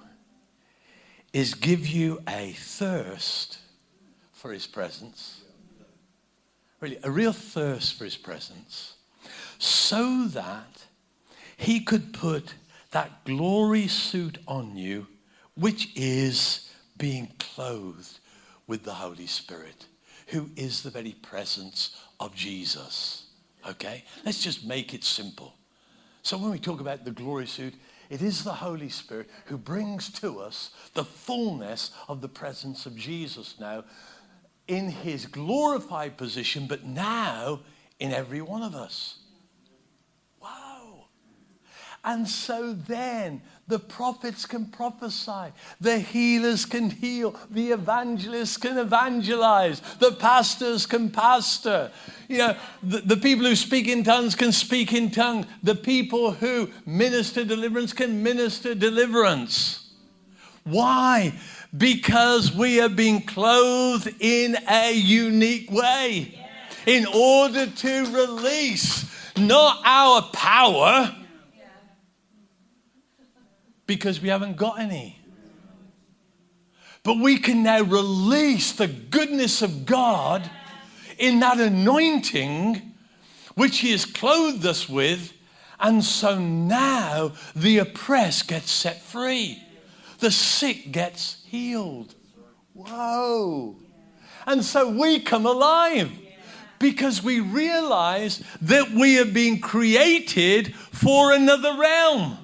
is 1.33 1.55
give 1.55 1.87
you 1.87 2.23
a 2.29 2.53
thirst 2.53 3.59
for 4.33 4.53
His 4.53 4.67
presence. 4.67 5.43
Really, 6.81 6.99
a 7.03 7.11
real 7.11 7.33
thirst 7.33 7.99
for 7.99 8.05
His 8.05 8.17
presence. 8.17 8.95
So 9.59 10.27
that 10.29 10.85
He 11.57 11.81
could 11.81 12.13
put 12.13 12.55
that 12.93 13.25
glory 13.25 13.89
suit 13.89 14.39
on 14.47 14.77
you, 14.77 15.09
which 15.55 15.91
is 15.97 16.71
being 16.97 17.33
clothed 17.39 18.21
with 18.69 18.85
the 18.85 18.95
Holy 18.95 19.27
Spirit, 19.27 19.87
who 20.29 20.51
is 20.57 20.83
the 20.83 20.91
very 20.91 21.13
presence 21.13 21.97
of 22.21 22.37
Jesus. 22.37 23.25
Okay? 23.69 24.05
Let's 24.25 24.43
just 24.43 24.65
make 24.65 24.95
it 24.95 25.03
simple. 25.03 25.56
So 26.27 26.37
when 26.37 26.51
we 26.51 26.59
talk 26.59 26.81
about 26.81 27.05
the 27.05 27.13
glory 27.13 27.47
suit, 27.47 27.75
it 28.11 28.21
is 28.21 28.43
the 28.43 28.55
Holy 28.55 28.89
Spirit 28.89 29.31
who 29.45 29.57
brings 29.57 30.11
to 30.15 30.41
us 30.41 30.73
the 30.93 31.05
fullness 31.05 31.93
of 32.09 32.21
the 32.21 32.29
presence 32.29 32.85
of 32.85 32.97
Jesus 32.97 33.55
now 33.61 33.85
in 34.67 34.89
his 34.89 35.25
glorified 35.25 36.17
position, 36.17 36.67
but 36.67 36.85
now 36.85 37.61
in 38.01 38.13
every 38.13 38.43
one 38.43 38.65
of 38.65 38.75
us. 38.75 39.19
And 42.07 42.29
so 42.29 42.73
then 42.73 43.43
the 43.67 43.81
prophets 43.81 44.47
can 44.47 44.67
prophesy, 44.67 45.53
the 45.81 45.99
healers 45.99 46.65
can 46.65 46.89
heal, 46.89 47.35
the 47.51 47.73
evangelists 47.73 48.57
can 48.59 48.79
evangelize, 48.79 49.81
the 49.99 50.13
pastors 50.13 50.87
can 50.87 51.11
pastor. 51.11 51.91
You 52.29 52.39
know, 52.39 52.57
the, 52.81 52.99
the 52.99 53.17
people 53.17 53.45
who 53.45 53.57
speak 53.57 53.89
in 53.89 54.05
tongues 54.05 54.37
can 54.37 54.53
speak 54.53 54.93
in 54.93 55.11
tongues. 55.11 55.47
The 55.65 55.75
people 55.75 56.31
who 56.31 56.71
minister 56.87 57.45
deliverance 57.45 57.93
can 57.93 58.23
minister 58.23 58.77
deliverance. 58.77 59.91
Why? 60.63 61.35
Because 61.77 62.53
we 62.53 62.81
are 62.81 62.89
being 62.89 63.23
clothed 63.23 64.15
in 64.21 64.57
a 64.71 64.93
unique 64.93 65.73
way 65.73 66.41
in 66.87 67.05
order 67.07 67.67
to 67.67 68.05
release 68.13 69.11
not 69.37 69.83
our 69.85 70.23
power 70.33 71.13
because 73.87 74.21
we 74.21 74.29
haven't 74.29 74.57
got 74.57 74.81
any. 74.81 75.21
But 77.03 77.19
we 77.19 77.39
can 77.39 77.63
now 77.63 77.83
release 77.83 78.73
the 78.73 78.89
goodness 78.89 79.63
of 79.63 79.87
God 79.87 80.51
in 81.19 81.41
that 81.41 81.61
anointing 81.61 82.95
which 83.55 83.79
He 83.79 83.93
has 83.93 84.05
clothed 84.05 84.67
us 84.67 84.89
with. 84.89 85.33
And 85.79 86.03
so 86.03 86.39
now 86.39 87.33
the 87.55 87.79
oppressed 87.79 88.49
gets 88.49 88.71
set 88.71 89.01
free, 89.03 89.63
the 90.19 90.31
sick 90.31 90.91
gets 90.93 91.43
healed. 91.47 92.15
Whoa. 92.73 93.77
And 94.47 94.65
so 94.65 94.89
we 94.89 95.21
come 95.21 95.47
alive 95.47 96.11
because 96.79 97.23
we 97.23 97.41
realize 97.41 98.43
that 98.63 98.91
we 98.91 99.15
have 99.15 99.33
been 99.33 99.61
created 99.61 100.75
for 100.75 101.33
another 101.33 101.77
realm. 101.79 102.39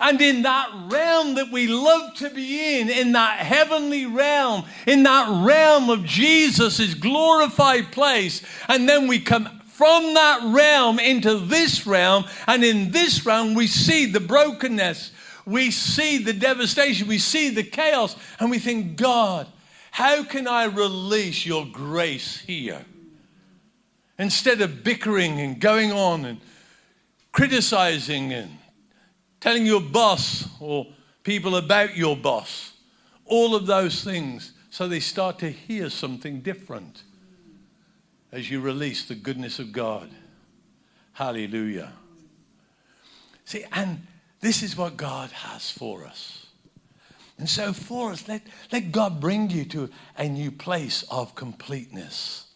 And 0.00 0.20
in 0.20 0.42
that 0.42 0.70
realm 0.88 1.34
that 1.34 1.50
we 1.50 1.66
love 1.66 2.14
to 2.14 2.30
be 2.30 2.80
in, 2.80 2.88
in 2.88 3.12
that 3.12 3.38
heavenly 3.38 4.06
realm, 4.06 4.64
in 4.86 5.02
that 5.04 5.44
realm 5.46 5.90
of 5.90 6.04
Jesus' 6.04 6.94
glorified 6.94 7.92
place, 7.92 8.42
and 8.68 8.88
then 8.88 9.06
we 9.06 9.20
come 9.20 9.60
from 9.66 10.14
that 10.14 10.40
realm 10.54 10.98
into 10.98 11.38
this 11.38 11.86
realm, 11.86 12.24
and 12.46 12.64
in 12.64 12.92
this 12.92 13.26
realm 13.26 13.54
we 13.54 13.66
see 13.66 14.06
the 14.06 14.20
brokenness, 14.20 15.10
we 15.46 15.70
see 15.70 16.18
the 16.18 16.32
devastation, 16.32 17.08
we 17.08 17.18
see 17.18 17.50
the 17.50 17.64
chaos, 17.64 18.16
and 18.38 18.50
we 18.50 18.58
think, 18.58 18.96
God, 18.96 19.46
how 19.90 20.24
can 20.24 20.46
I 20.46 20.64
release 20.64 21.44
your 21.44 21.66
grace 21.66 22.38
here? 22.38 22.84
Instead 24.18 24.60
of 24.60 24.84
bickering 24.84 25.40
and 25.40 25.60
going 25.60 25.92
on 25.92 26.24
and 26.24 26.40
criticizing 27.32 28.32
and 28.32 28.56
telling 29.44 29.66
your 29.66 29.82
boss 29.82 30.48
or 30.58 30.86
people 31.22 31.56
about 31.56 31.94
your 31.94 32.16
boss, 32.16 32.72
all 33.26 33.54
of 33.54 33.66
those 33.66 34.02
things, 34.02 34.54
so 34.70 34.88
they 34.88 35.00
start 35.00 35.38
to 35.38 35.50
hear 35.50 35.90
something 35.90 36.40
different 36.40 37.02
as 38.32 38.50
you 38.50 38.58
release 38.58 39.04
the 39.04 39.14
goodness 39.14 39.58
of 39.58 39.70
God. 39.70 40.08
Hallelujah. 41.12 41.92
See, 43.44 43.66
and 43.70 44.06
this 44.40 44.62
is 44.62 44.78
what 44.78 44.96
God 44.96 45.30
has 45.30 45.70
for 45.70 46.06
us. 46.06 46.46
And 47.36 47.46
so, 47.46 47.74
for 47.74 48.12
us, 48.12 48.26
let, 48.26 48.40
let 48.72 48.92
God 48.92 49.20
bring 49.20 49.50
you 49.50 49.66
to 49.66 49.90
a 50.16 50.26
new 50.26 50.52
place 50.52 51.04
of 51.10 51.34
completeness. 51.34 52.46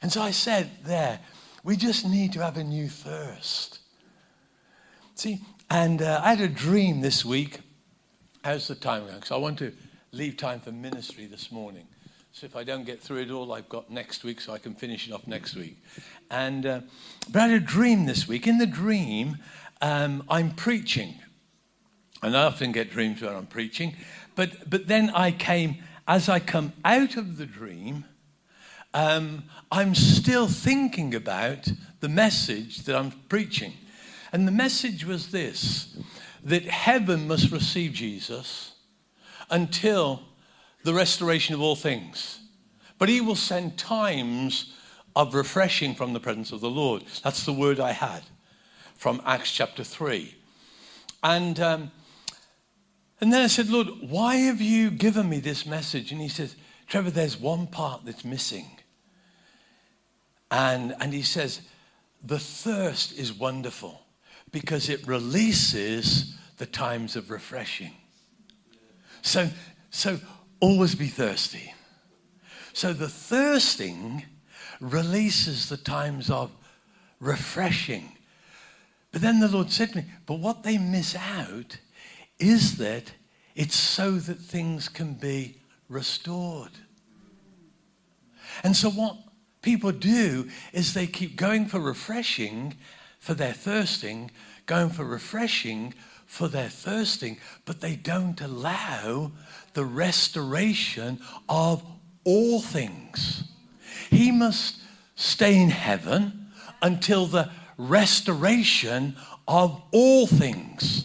And 0.00 0.12
so 0.12 0.22
I 0.22 0.30
said 0.30 0.70
there, 0.84 1.18
we 1.64 1.76
just 1.76 2.06
need 2.06 2.32
to 2.34 2.40
have 2.40 2.56
a 2.56 2.62
new 2.62 2.88
thirst. 2.88 3.80
See, 5.16 5.40
and 5.70 6.02
uh, 6.02 6.20
I 6.22 6.30
had 6.30 6.40
a 6.40 6.48
dream 6.48 7.00
this 7.00 7.24
week. 7.24 7.60
How's 8.42 8.66
the 8.66 8.74
time 8.74 9.06
going? 9.06 9.22
So 9.22 9.36
I 9.36 9.38
want 9.38 9.58
to 9.60 9.72
leave 10.12 10.36
time 10.36 10.60
for 10.60 10.72
ministry 10.72 11.26
this 11.26 11.52
morning. 11.52 11.86
So 12.32 12.46
if 12.46 12.56
I 12.56 12.64
don't 12.64 12.84
get 12.84 13.00
through 13.00 13.18
it 13.18 13.30
all, 13.30 13.52
I've 13.52 13.68
got 13.68 13.90
next 13.90 14.24
week 14.24 14.40
so 14.40 14.52
I 14.52 14.58
can 14.58 14.74
finish 14.74 15.08
it 15.08 15.12
off 15.12 15.26
next 15.26 15.54
week. 15.54 15.76
And 16.30 16.66
uh, 16.66 16.80
but 17.30 17.42
I 17.42 17.48
had 17.48 17.62
a 17.62 17.64
dream 17.64 18.06
this 18.06 18.26
week. 18.26 18.46
In 18.46 18.58
the 18.58 18.66
dream, 18.66 19.38
um, 19.80 20.24
I'm 20.28 20.50
preaching. 20.50 21.14
And 22.22 22.36
I 22.36 22.44
often 22.44 22.72
get 22.72 22.90
dreams 22.90 23.22
when 23.22 23.34
I'm 23.34 23.46
preaching. 23.46 23.96
But, 24.34 24.68
but 24.68 24.88
then 24.88 25.10
I 25.10 25.32
came, 25.32 25.76
as 26.06 26.28
I 26.28 26.38
come 26.38 26.72
out 26.84 27.16
of 27.16 27.36
the 27.36 27.46
dream, 27.46 28.04
um, 28.92 29.44
I'm 29.70 29.94
still 29.94 30.48
thinking 30.48 31.14
about 31.14 31.68
the 32.00 32.08
message 32.08 32.84
that 32.84 32.96
I'm 32.96 33.12
preaching. 33.28 33.72
And 34.32 34.46
the 34.46 34.52
message 34.52 35.04
was 35.04 35.30
this 35.30 35.96
that 36.42 36.64
heaven 36.64 37.28
must 37.28 37.50
receive 37.50 37.92
Jesus 37.92 38.72
until 39.50 40.22
the 40.84 40.94
restoration 40.94 41.54
of 41.54 41.60
all 41.60 41.76
things. 41.76 42.40
But 42.98 43.08
he 43.08 43.20
will 43.20 43.36
send 43.36 43.76
times 43.76 44.72
of 45.14 45.34
refreshing 45.34 45.94
from 45.94 46.12
the 46.12 46.20
presence 46.20 46.52
of 46.52 46.60
the 46.60 46.70
Lord. 46.70 47.04
That's 47.22 47.44
the 47.44 47.52
word 47.52 47.78
I 47.78 47.92
had 47.92 48.22
from 48.96 49.20
Acts 49.26 49.52
chapter 49.52 49.84
3. 49.84 50.34
And, 51.22 51.60
um, 51.60 51.90
and 53.20 53.32
then 53.32 53.42
I 53.42 53.48
said, 53.48 53.68
Lord, 53.68 53.88
why 54.00 54.36
have 54.36 54.60
you 54.60 54.90
given 54.90 55.28
me 55.28 55.40
this 55.40 55.66
message? 55.66 56.12
And 56.12 56.20
he 56.20 56.28
says, 56.28 56.56
Trevor, 56.86 57.10
there's 57.10 57.38
one 57.38 57.66
part 57.66 58.04
that's 58.04 58.24
missing. 58.24 58.66
And, 60.50 60.94
and 61.00 61.12
he 61.12 61.22
says, 61.22 61.60
the 62.22 62.38
thirst 62.38 63.18
is 63.18 63.32
wonderful 63.32 64.02
because 64.52 64.88
it 64.88 65.06
releases 65.06 66.36
the 66.58 66.66
times 66.66 67.16
of 67.16 67.30
refreshing. 67.30 67.92
So, 69.22 69.48
so 69.90 70.18
always 70.60 70.94
be 70.94 71.06
thirsty. 71.06 71.74
So 72.72 72.92
the 72.92 73.08
thirsting 73.08 74.24
releases 74.80 75.68
the 75.68 75.76
times 75.76 76.30
of 76.30 76.50
refreshing. 77.18 78.12
But 79.12 79.22
then 79.22 79.40
the 79.40 79.48
Lord 79.48 79.70
said 79.70 79.90
to 79.90 79.98
me, 79.98 80.04
But 80.26 80.38
what 80.38 80.62
they 80.62 80.78
miss 80.78 81.14
out 81.16 81.78
is 82.38 82.78
that 82.78 83.12
it's 83.54 83.76
so 83.76 84.12
that 84.12 84.38
things 84.38 84.88
can 84.88 85.14
be 85.14 85.58
restored. 85.88 86.70
And 88.62 88.76
so, 88.76 88.90
what 88.90 89.16
people 89.62 89.92
do 89.92 90.48
is 90.72 90.94
they 90.94 91.06
keep 91.06 91.36
going 91.36 91.66
for 91.66 91.80
refreshing 91.80 92.76
for 93.20 93.34
their 93.34 93.52
thirsting, 93.52 94.32
going 94.66 94.90
for 94.90 95.04
refreshing 95.04 95.94
for 96.26 96.48
their 96.48 96.68
thirsting, 96.68 97.36
but 97.64 97.80
they 97.80 97.94
don't 97.94 98.40
allow 98.40 99.30
the 99.74 99.84
restoration 99.84 101.20
of 101.48 101.84
all 102.24 102.60
things. 102.60 103.44
He 104.10 104.30
must 104.30 104.80
stay 105.16 105.60
in 105.60 105.70
heaven 105.70 106.48
until 106.80 107.26
the 107.26 107.50
restoration 107.76 109.16
of 109.46 109.82
all 109.92 110.26
things. 110.26 111.04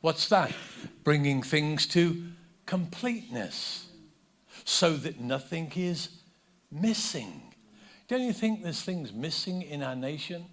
What's 0.00 0.28
that? 0.28 0.52
Bringing 1.04 1.42
things 1.42 1.86
to 1.88 2.24
completeness 2.64 3.88
so 4.64 4.96
that 4.96 5.20
nothing 5.20 5.72
is 5.74 6.08
missing. 6.70 7.42
Don't 8.08 8.22
you 8.22 8.32
think 8.32 8.62
there's 8.62 8.82
things 8.82 9.12
missing 9.12 9.62
in 9.62 9.82
our 9.82 9.96
nation? 9.96 10.46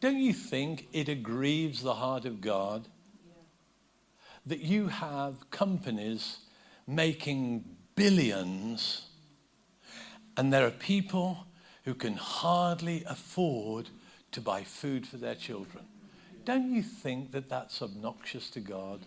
Don't 0.00 0.18
you 0.18 0.32
think 0.32 0.88
it 0.92 1.10
aggrieves 1.10 1.82
the 1.82 1.94
heart 1.94 2.24
of 2.24 2.40
God 2.40 2.88
that 4.46 4.60
you 4.60 4.88
have 4.88 5.50
companies 5.50 6.38
making 6.86 7.76
billions 7.94 9.02
and 10.38 10.50
there 10.50 10.66
are 10.66 10.70
people 10.70 11.46
who 11.84 11.92
can 11.92 12.14
hardly 12.14 13.04
afford 13.06 13.90
to 14.32 14.40
buy 14.40 14.62
food 14.62 15.06
for 15.06 15.18
their 15.18 15.34
children? 15.34 15.84
Don't 16.46 16.72
you 16.72 16.82
think 16.82 17.32
that 17.32 17.50
that's 17.50 17.82
obnoxious 17.82 18.48
to 18.50 18.60
God? 18.60 19.00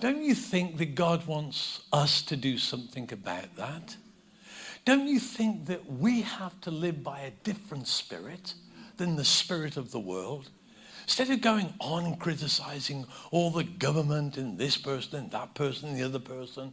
Don't 0.00 0.22
you 0.22 0.34
think 0.34 0.76
that 0.76 0.94
God 0.94 1.26
wants 1.26 1.84
us 1.90 2.20
to 2.22 2.36
do 2.36 2.58
something 2.58 3.10
about 3.10 3.56
that? 3.56 3.96
Don't 4.84 5.08
you 5.08 5.18
think 5.18 5.66
that 5.66 5.90
we 5.90 6.20
have 6.20 6.60
to 6.62 6.70
live 6.70 7.02
by 7.02 7.20
a 7.20 7.30
different 7.30 7.86
spirit 7.86 8.52
than 8.96 9.16
the 9.16 9.24
spirit 9.24 9.76
of 9.76 9.90
the 9.90 10.00
world? 10.00 10.50
Instead 11.04 11.30
of 11.30 11.40
going 11.40 11.74
on 11.80 12.16
criticizing 12.16 13.06
all 13.30 13.50
the 13.50 13.64
government 13.64 14.36
and 14.36 14.58
this 14.58 14.76
person 14.76 15.18
and 15.18 15.30
that 15.32 15.54
person 15.54 15.90
and 15.90 15.98
the 15.98 16.02
other 16.02 16.18
person, 16.18 16.72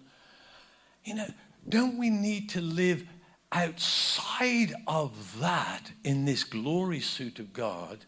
you 1.03 1.15
know, 1.15 1.27
don't 1.67 1.97
we 1.97 2.09
need 2.09 2.49
to 2.49 2.61
live 2.61 3.03
outside 3.51 4.73
of 4.87 5.39
that 5.41 5.91
in 6.03 6.25
this 6.25 6.43
glory 6.43 7.01
suit 7.01 7.39
of 7.39 7.51
God? 7.51 8.05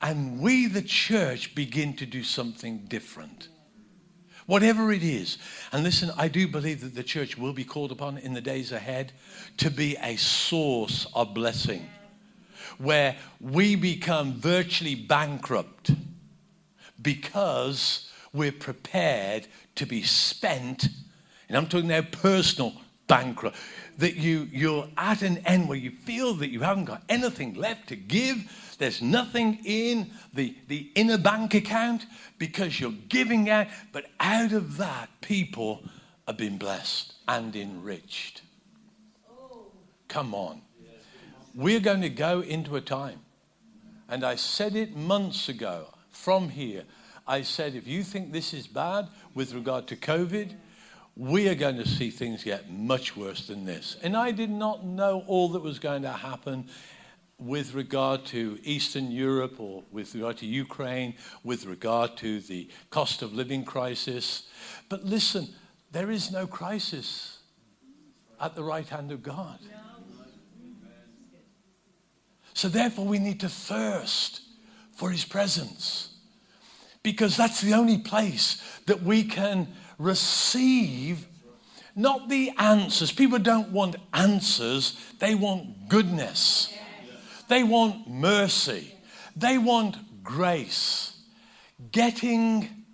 And 0.00 0.40
we, 0.40 0.66
the 0.66 0.82
church, 0.82 1.54
begin 1.54 1.94
to 1.96 2.06
do 2.06 2.22
something 2.22 2.84
different 2.88 3.48
whatever 4.48 4.90
it 4.90 5.02
is. 5.02 5.36
And 5.72 5.84
listen, 5.84 6.10
I 6.16 6.28
do 6.28 6.48
believe 6.48 6.80
that 6.80 6.94
the 6.94 7.02
church 7.02 7.36
will 7.36 7.52
be 7.52 7.64
called 7.64 7.92
upon 7.92 8.16
in 8.16 8.32
the 8.32 8.40
days 8.40 8.72
ahead 8.72 9.12
to 9.58 9.70
be 9.70 9.94
a 10.02 10.16
source 10.16 11.06
of 11.14 11.34
blessing 11.34 11.86
where 12.78 13.16
we 13.40 13.76
become 13.76 14.34
virtually 14.34 14.94
bankrupt 14.94 15.90
because 17.00 18.10
we're 18.32 18.52
prepared 18.52 19.46
to 19.76 19.86
be 19.86 20.02
spent. 20.02 20.88
And 21.48 21.56
I'm 21.56 21.66
talking 21.66 21.88
now 21.88 22.02
personal 22.02 22.72
bankrupt. 23.06 23.56
That 23.98 24.14
you, 24.14 24.48
you're 24.52 24.88
at 24.96 25.22
an 25.22 25.38
end 25.38 25.68
where 25.68 25.78
you 25.78 25.90
feel 25.90 26.34
that 26.34 26.50
you 26.50 26.60
haven't 26.60 26.84
got 26.84 27.02
anything 27.08 27.54
left 27.54 27.88
to 27.88 27.96
give 27.96 28.48
there's 28.78 29.02
nothing 29.02 29.58
in 29.64 30.10
the, 30.32 30.56
the 30.68 30.90
inner 30.94 31.18
bank 31.18 31.54
account 31.54 32.06
because 32.38 32.80
you're 32.80 32.94
giving 33.08 33.50
out. 33.50 33.66
But 33.92 34.06
out 34.20 34.52
of 34.52 34.76
that, 34.76 35.08
people 35.20 35.82
have 36.26 36.36
been 36.36 36.58
blessed 36.58 37.14
and 37.26 37.54
enriched. 37.54 38.42
Come 40.06 40.34
on. 40.34 40.62
We're 41.54 41.80
going 41.80 42.02
to 42.02 42.10
go 42.10 42.40
into 42.40 42.76
a 42.76 42.80
time. 42.80 43.20
And 44.08 44.24
I 44.24 44.36
said 44.36 44.74
it 44.74 44.96
months 44.96 45.48
ago 45.48 45.94
from 46.10 46.48
here. 46.48 46.84
I 47.26 47.42
said, 47.42 47.74
if 47.74 47.86
you 47.86 48.02
think 48.02 48.32
this 48.32 48.54
is 48.54 48.66
bad 48.66 49.08
with 49.34 49.54
regard 49.54 49.86
to 49.88 49.96
COVID, 49.96 50.54
we 51.14 51.48
are 51.48 51.54
going 51.54 51.76
to 51.76 51.86
see 51.86 52.10
things 52.10 52.44
get 52.44 52.70
much 52.70 53.16
worse 53.16 53.46
than 53.48 53.64
this. 53.64 53.96
And 54.02 54.16
I 54.16 54.30
did 54.30 54.50
not 54.50 54.84
know 54.84 55.24
all 55.26 55.48
that 55.50 55.62
was 55.62 55.78
going 55.78 56.02
to 56.02 56.12
happen 56.12 56.68
with 57.38 57.74
regard 57.74 58.24
to 58.26 58.58
Eastern 58.62 59.10
Europe 59.10 59.60
or 59.60 59.84
with 59.92 60.14
regard 60.14 60.38
to 60.38 60.46
Ukraine, 60.46 61.14
with 61.44 61.66
regard 61.66 62.16
to 62.18 62.40
the 62.40 62.68
cost 62.90 63.22
of 63.22 63.32
living 63.32 63.64
crisis. 63.64 64.48
But 64.88 65.04
listen, 65.04 65.48
there 65.92 66.10
is 66.10 66.32
no 66.32 66.46
crisis 66.46 67.38
at 68.40 68.54
the 68.54 68.62
right 68.62 68.88
hand 68.88 69.12
of 69.12 69.22
God. 69.22 69.58
So 72.58 72.68
therefore, 72.68 73.04
we 73.04 73.20
need 73.20 73.38
to 73.38 73.48
thirst 73.48 74.40
for 74.96 75.10
his 75.10 75.24
presence 75.24 76.16
because 77.04 77.36
that's 77.36 77.60
the 77.60 77.74
only 77.74 77.98
place 77.98 78.60
that 78.86 79.00
we 79.00 79.22
can 79.22 79.68
receive 79.96 81.28
not 81.94 82.28
the 82.28 82.50
answers. 82.58 83.12
People 83.12 83.38
don't 83.38 83.70
want 83.70 83.94
answers, 84.12 84.98
they 85.20 85.36
want 85.36 85.88
goodness. 85.88 86.74
They 87.46 87.62
want 87.62 88.10
mercy. 88.10 88.92
They 89.36 89.56
want 89.56 90.24
grace. 90.24 91.16
Getting, 91.92 92.84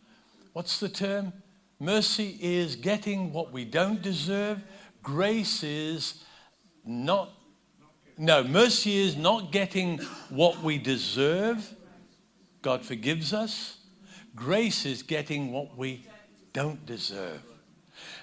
what's 0.52 0.78
the 0.78 0.90
term? 0.90 1.32
Mercy 1.80 2.36
is 2.38 2.76
getting 2.76 3.32
what 3.32 3.50
we 3.50 3.64
don't 3.64 4.02
deserve. 4.02 4.62
Grace 5.02 5.62
is 5.62 6.22
not, 6.84 7.30
no, 8.16 8.44
mercy 8.44 8.96
is 8.96 9.16
not 9.16 9.50
getting 9.52 9.98
what 10.30 10.62
we 10.62 10.78
deserve. 10.78 11.74
God 12.62 12.84
forgives 12.84 13.32
us. 13.32 13.78
Grace 14.34 14.86
is 14.86 15.02
getting 15.02 15.52
what 15.52 15.76
we 15.76 16.06
don't 16.52 16.84
deserve. 16.86 17.42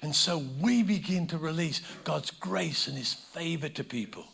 And 0.02 0.16
so 0.16 0.44
we 0.60 0.84
begin 0.84 1.28
to 1.28 1.38
release 1.38 1.82
God's 2.04 2.32
grace 2.32 2.88
and 2.88 2.98
His 2.98 3.14
favor 3.14 3.70
to 3.70 3.84
people. 3.84 4.26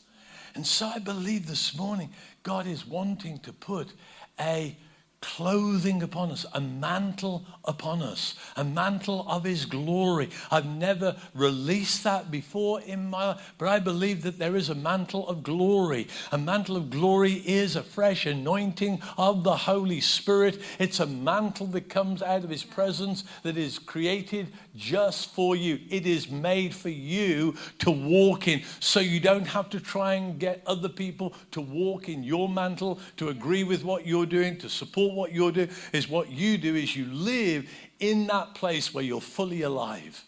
And 0.55 0.65
so 0.65 0.87
I 0.87 0.99
believe 0.99 1.47
this 1.47 1.77
morning 1.77 2.11
God 2.43 2.65
is 2.65 2.85
wanting 2.87 3.39
to 3.39 3.53
put 3.53 3.93
a 4.39 4.75
clothing 5.21 6.03
upon 6.03 6.31
us, 6.31 6.45
a 6.53 6.61
mantle 6.61 7.45
upon 7.65 8.01
us, 8.01 8.35
a 8.55 8.63
mantle 8.63 9.25
of 9.27 9.43
His 9.43 9.65
glory. 9.65 10.29
I've 10.51 10.65
never 10.65 11.15
released 11.33 12.03
that 12.03 12.29
before 12.29 12.81
in 12.81 13.09
my 13.09 13.27
life, 13.29 13.53
but 13.57 13.67
I 13.67 13.79
believe 13.79 14.21
that 14.23 14.37
there 14.37 14.55
is 14.55 14.69
a 14.69 14.75
mantle 14.75 15.27
of 15.27 15.43
glory. 15.43 16.07
A 16.31 16.37
mantle 16.37 16.77
of 16.77 16.89
glory 16.89 17.33
is 17.45 17.75
a 17.75 17.83
fresh 17.83 18.25
anointing 18.25 19.01
of 19.17 19.43
the 19.43 19.57
Holy 19.57 20.01
Spirit. 20.01 20.61
It's 20.79 20.99
a 20.99 21.07
mantle 21.07 21.67
that 21.67 21.89
comes 21.89 22.21
out 22.21 22.43
of 22.43 22.49
His 22.49 22.63
presence 22.63 23.23
that 23.43 23.57
is 23.57 23.79
created 23.79 24.53
just 24.77 25.33
for 25.33 25.55
you. 25.55 25.79
It 25.89 26.05
is 26.05 26.29
made 26.29 26.73
for 26.73 26.89
you 26.89 27.55
to 27.79 27.91
walk 27.91 28.47
in, 28.47 28.61
so 28.79 28.99
you 28.99 29.19
don't 29.19 29.47
have 29.47 29.69
to 29.71 29.79
try 29.79 30.13
and 30.13 30.39
get 30.39 30.61
other 30.65 30.87
people 30.87 31.33
to 31.51 31.59
walk 31.59 32.07
in 32.07 32.23
your 32.23 32.47
mantle, 32.47 32.99
to 33.17 33.29
agree 33.29 33.63
with 33.63 33.83
what 33.83 34.05
you're 34.05 34.25
doing, 34.25 34.57
to 34.59 34.69
support 34.69 35.13
what 35.13 35.33
you're 35.33 35.51
doing. 35.51 35.69
Is 35.91 36.07
what 36.07 36.29
you 36.29 36.57
do 36.57 36.75
is 36.75 36.95
you 36.95 37.05
live 37.07 37.69
in 37.99 38.27
that 38.27 38.53
place 38.53 38.93
where 38.93 39.03
you're 39.03 39.19
fully 39.19 39.63
alive, 39.63 40.23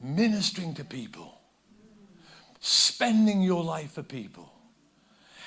ministering 0.00 0.74
to 0.74 0.84
people, 0.84 1.40
spending 2.60 3.40
your 3.40 3.64
life 3.64 3.92
for 3.92 4.02
people. 4.02 4.52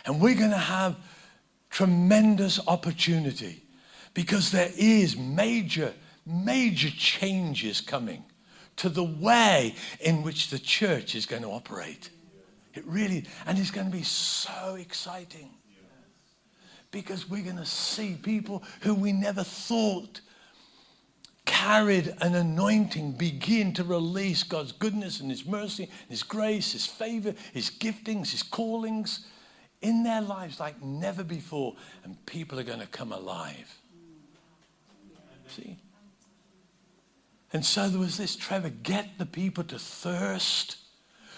And 0.05 0.20
we're 0.20 0.36
going 0.36 0.49
to 0.49 0.57
have 0.57 0.97
tremendous 1.70 2.59
opportunity 2.68 3.64
because 4.14 4.51
there 4.51 4.72
is 4.78 5.18
major 5.18 5.93
major 6.26 6.89
changes 6.89 7.82
coming 7.82 8.24
to 8.78 8.89
the 8.89 9.03
way 9.03 9.76
in 9.99 10.24
which 10.24 10.49
the 10.49 10.59
church 10.59 11.15
is 11.15 11.26
going 11.26 11.43
to 11.43 11.49
operate. 11.49 12.09
It 12.74 12.86
really, 12.86 13.26
and 13.45 13.59
it's 13.59 13.71
going 13.71 13.89
to 13.91 13.95
be 13.95 14.03
so 14.03 14.76
exciting 14.80 15.49
because 16.91 17.30
we're 17.30 17.43
going 17.43 17.57
to 17.57 17.65
see 17.65 18.17
people 18.21 18.63
who 18.82 18.93
we 18.93 19.11
never 19.11 19.43
thought 19.43 20.21
carried 21.45 22.15
an 22.21 22.36
anointing 22.36 23.11
begin 23.11 23.74
to 23.74 23.84
release 23.84 24.43
God's 24.43 24.71
goodness 24.71 25.19
and 25.19 25.30
His 25.30 25.45
mercy, 25.45 25.89
His 26.09 26.24
grace, 26.24 26.71
His 26.71 26.86
favor, 26.86 27.36
His 27.51 27.69
giftings, 27.69 28.32
His 28.32 28.43
callings 28.43 29.28
in 29.82 30.03
their 30.03 30.21
lives 30.21 30.59
like 30.59 30.82
never 30.82 31.24
before. 31.24 31.76
And 32.03 32.24
people 32.26 32.59
are 32.59 32.63
going 32.63 32.80
to 32.80 32.88
come 32.88 33.11
alive. 33.11 33.78
See? 35.47 35.78
And 37.54 37.64
so 37.64 37.88
there 37.88 37.99
was 37.99 38.18
this, 38.18 38.36
Trevor, 38.36 38.70
get 38.70 39.20
the 39.20 39.28
people 39.28 39.64
to 39.66 39.78
thirst 39.78 40.78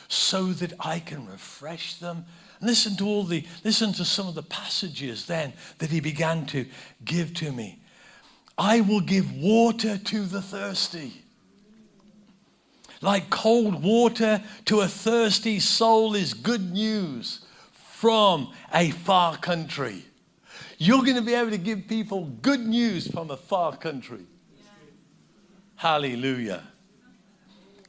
so 0.07 0.47
that 0.53 0.73
I 0.79 0.99
can 0.99 1.27
refresh 1.27 1.95
them. 1.95 2.25
Listen 2.61 2.95
to 2.97 3.05
all 3.05 3.23
the, 3.23 3.45
listen 3.65 3.91
to 3.93 4.05
some 4.05 4.27
of 4.27 4.35
the 4.35 4.43
passages 4.43 5.25
then 5.25 5.51
that 5.79 5.89
he 5.89 5.99
began 5.99 6.45
to 6.47 6.65
give 7.03 7.33
to 7.35 7.51
me. 7.51 7.81
I 8.57 8.79
will 8.79 9.01
give 9.01 9.35
water 9.35 9.97
to 9.97 10.25
the 10.25 10.41
thirsty. 10.41 11.21
Like 13.01 13.29
cold 13.29 13.83
water 13.83 14.41
to 14.65 14.79
a 14.79 14.87
thirsty 14.87 15.59
soul 15.59 16.15
is 16.15 16.33
good 16.33 16.71
news 16.71 17.45
from 17.73 18.53
a 18.73 18.91
far 18.91 19.35
country. 19.35 20.05
You're 20.77 21.03
going 21.03 21.17
to 21.17 21.21
be 21.21 21.33
able 21.33 21.51
to 21.51 21.57
give 21.57 21.87
people 21.87 22.25
good 22.41 22.61
news 22.61 23.07
from 23.11 23.31
a 23.31 23.37
far 23.37 23.75
country. 23.75 24.25
Hallelujah. 25.75 26.63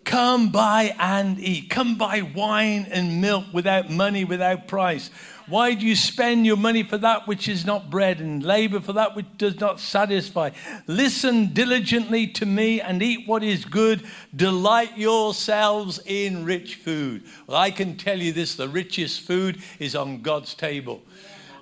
Come 0.06 0.50
buy 0.50 0.94
and 1.00 1.38
eat. 1.40 1.68
Come 1.68 1.98
buy 1.98 2.22
wine 2.22 2.86
and 2.90 3.20
milk 3.20 3.44
without 3.52 3.90
money, 3.90 4.24
without 4.24 4.68
price. 4.68 5.10
Why 5.48 5.74
do 5.74 5.84
you 5.84 5.96
spend 5.96 6.46
your 6.46 6.56
money 6.56 6.84
for 6.84 6.96
that 6.98 7.26
which 7.26 7.48
is 7.48 7.66
not 7.66 7.90
bread 7.90 8.20
and 8.20 8.42
labor 8.42 8.80
for 8.80 8.92
that 8.94 9.16
which 9.16 9.26
does 9.36 9.58
not 9.58 9.80
satisfy? 9.80 10.50
Listen 10.86 11.52
diligently 11.52 12.28
to 12.28 12.46
me 12.46 12.80
and 12.80 13.02
eat 13.02 13.26
what 13.26 13.42
is 13.42 13.64
good. 13.64 14.04
Delight 14.34 14.96
yourselves 14.96 16.00
in 16.06 16.44
rich 16.44 16.76
food. 16.76 17.24
Well, 17.48 17.56
I 17.56 17.72
can 17.72 17.96
tell 17.96 18.18
you 18.18 18.32
this 18.32 18.54
the 18.54 18.68
richest 18.68 19.22
food 19.22 19.60
is 19.80 19.96
on 19.96 20.22
God's 20.22 20.54
table. 20.54 21.02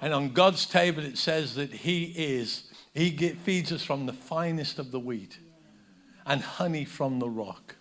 And 0.03 0.12
on 0.12 0.35
God's 0.35 0.66
table, 0.66 1.03
it 1.03 1.16
says 1.16 1.55
that 1.55 1.72
He 1.72 2.12
is, 2.14 2.64
He 2.93 3.11
feeds 3.16 3.72
us 3.72 3.83
from 3.83 4.05
the 4.05 4.12
finest 4.12 4.79
of 4.79 4.91
the 4.91 5.01
wheat 5.01 5.39
and 6.27 6.41
honey 6.41 6.85
from 6.85 7.18
the 7.18 7.29
rock. 7.29 7.77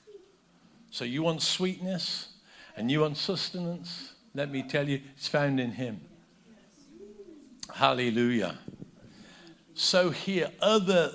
So 0.92 1.06
you 1.06 1.24
want 1.24 1.42
sweetness 1.42 2.30
and 2.76 2.92
you 2.92 3.02
want 3.02 3.18
sustenance? 3.18 4.14
Let 4.36 4.52
me 4.52 4.64
tell 4.64 4.88
you, 4.88 5.02
it's 5.16 5.28
found 5.28 5.60
in 5.60 5.72
Him. 5.72 6.02
Hallelujah. 7.74 8.58
So 9.74 10.10
here, 10.10 10.52
other 10.62 11.14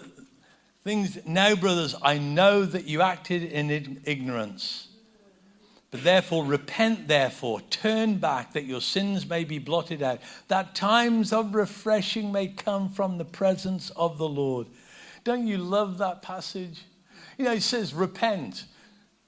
things. 0.85 1.18
Now, 1.26 1.55
brothers, 1.55 1.95
I 2.03 2.18
know 2.18 2.64
that 2.64 2.85
you 2.85 3.03
acted 3.03 3.43
in 3.43 4.01
ignorance. 4.05 4.89
But 5.91 6.05
therefore, 6.05 6.45
repent, 6.45 7.09
therefore, 7.09 7.62
turn 7.62 8.16
back 8.16 8.53
that 8.53 8.64
your 8.64 8.81
sins 8.81 9.26
may 9.26 9.45
be 9.45 9.59
blotted 9.59 10.03
out, 10.03 10.20
that 10.49 10.74
times 10.74 11.33
of 11.33 11.55
refreshing 11.55 12.31
may 12.31 12.49
come 12.49 12.91
from 12.91 13.16
the 13.16 13.24
presence 13.24 13.91
of 13.91 14.18
the 14.18 14.29
Lord. 14.29 14.66
Don't 15.24 15.47
you 15.47 15.57
love 15.57 15.99
that 15.99 16.20
passage? 16.20 16.85
You 17.39 17.45
know, 17.45 17.53
it 17.53 17.62
says, 17.62 17.95
repent. 17.95 18.64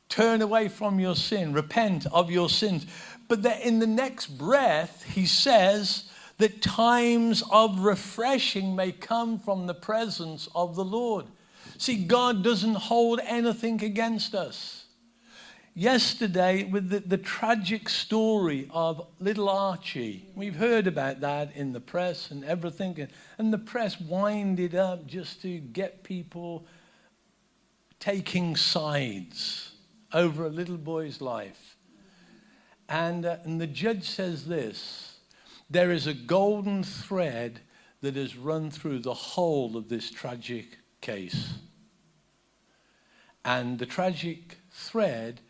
Turn 0.08 0.42
away 0.42 0.68
from 0.68 0.98
your 0.98 1.14
sin, 1.14 1.52
repent 1.52 2.04
of 2.12 2.30
your 2.30 2.48
sins. 2.50 2.84
But 3.28 3.44
that 3.44 3.62
in 3.62 3.78
the 3.78 3.86
next 3.86 4.26
breath, 4.36 5.04
he 5.04 5.24
says 5.24 6.10
that 6.38 6.60
times 6.60 7.44
of 7.52 7.80
refreshing 7.80 8.74
may 8.74 8.90
come 8.90 9.38
from 9.38 9.66
the 9.66 9.74
presence 9.74 10.48
of 10.54 10.74
the 10.74 10.84
Lord. 10.84 11.26
See, 11.78 12.04
God 12.04 12.42
doesn't 12.42 12.74
hold 12.74 13.20
anything 13.24 13.82
against 13.84 14.34
us. 14.34 14.86
Yesterday, 15.74 16.64
with 16.64 16.90
the, 16.90 16.98
the 16.98 17.16
tragic 17.16 17.88
story 17.88 18.68
of 18.72 19.06
little 19.20 19.48
Archie, 19.48 20.26
we've 20.34 20.56
heard 20.56 20.88
about 20.88 21.20
that 21.20 21.54
in 21.54 21.72
the 21.72 21.80
press 21.80 22.32
and 22.32 22.44
everything, 22.44 23.06
and 23.38 23.52
the 23.52 23.58
press 23.58 24.00
winded 24.00 24.74
up 24.74 25.06
just 25.06 25.40
to 25.42 25.58
get 25.58 26.02
people 26.02 26.66
taking 28.00 28.56
sides 28.56 29.72
over 30.12 30.46
a 30.46 30.48
little 30.48 30.78
boy's 30.78 31.20
life. 31.20 31.76
And, 32.88 33.24
uh, 33.24 33.36
and 33.44 33.60
the 33.60 33.66
judge 33.66 34.08
says 34.08 34.46
this 34.46 35.18
there 35.68 35.92
is 35.92 36.08
a 36.08 36.14
golden 36.14 36.82
thread 36.82 37.60
that 38.00 38.16
has 38.16 38.36
run 38.36 38.70
through 38.70 38.98
the 38.98 39.14
whole 39.14 39.76
of 39.76 39.88
this 39.88 40.10
tragic 40.10 40.78
case. 41.00 41.54
And 43.44 43.78
the 43.78 43.86
tragic 43.86 44.58
thread, 44.72 45.40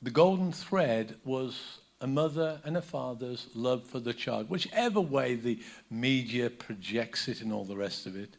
the 0.00 0.10
golden 0.10 0.52
thread, 0.52 1.16
was 1.24 1.80
a 2.00 2.06
mother 2.06 2.60
and 2.64 2.76
a 2.76 2.82
father's 2.82 3.48
love 3.54 3.84
for 3.84 4.00
the 4.00 4.14
child, 4.14 4.48
whichever 4.48 5.00
way 5.00 5.34
the 5.34 5.60
media 5.90 6.48
projects 6.48 7.28
it 7.28 7.40
and 7.42 7.52
all 7.52 7.64
the 7.64 7.76
rest 7.76 8.06
of 8.06 8.16
it. 8.16 8.36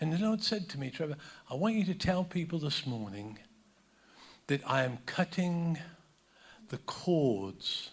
And 0.00 0.12
the 0.12 0.18
Lord 0.18 0.42
said 0.42 0.68
to 0.70 0.78
me, 0.78 0.90
Trevor, 0.90 1.16
I 1.50 1.54
want 1.54 1.74
you 1.76 1.84
to 1.84 1.94
tell 1.94 2.24
people 2.24 2.58
this 2.58 2.86
morning 2.86 3.38
that 4.46 4.62
I 4.66 4.82
am 4.82 4.98
cutting 5.06 5.78
the 6.68 6.78
cords 6.78 7.90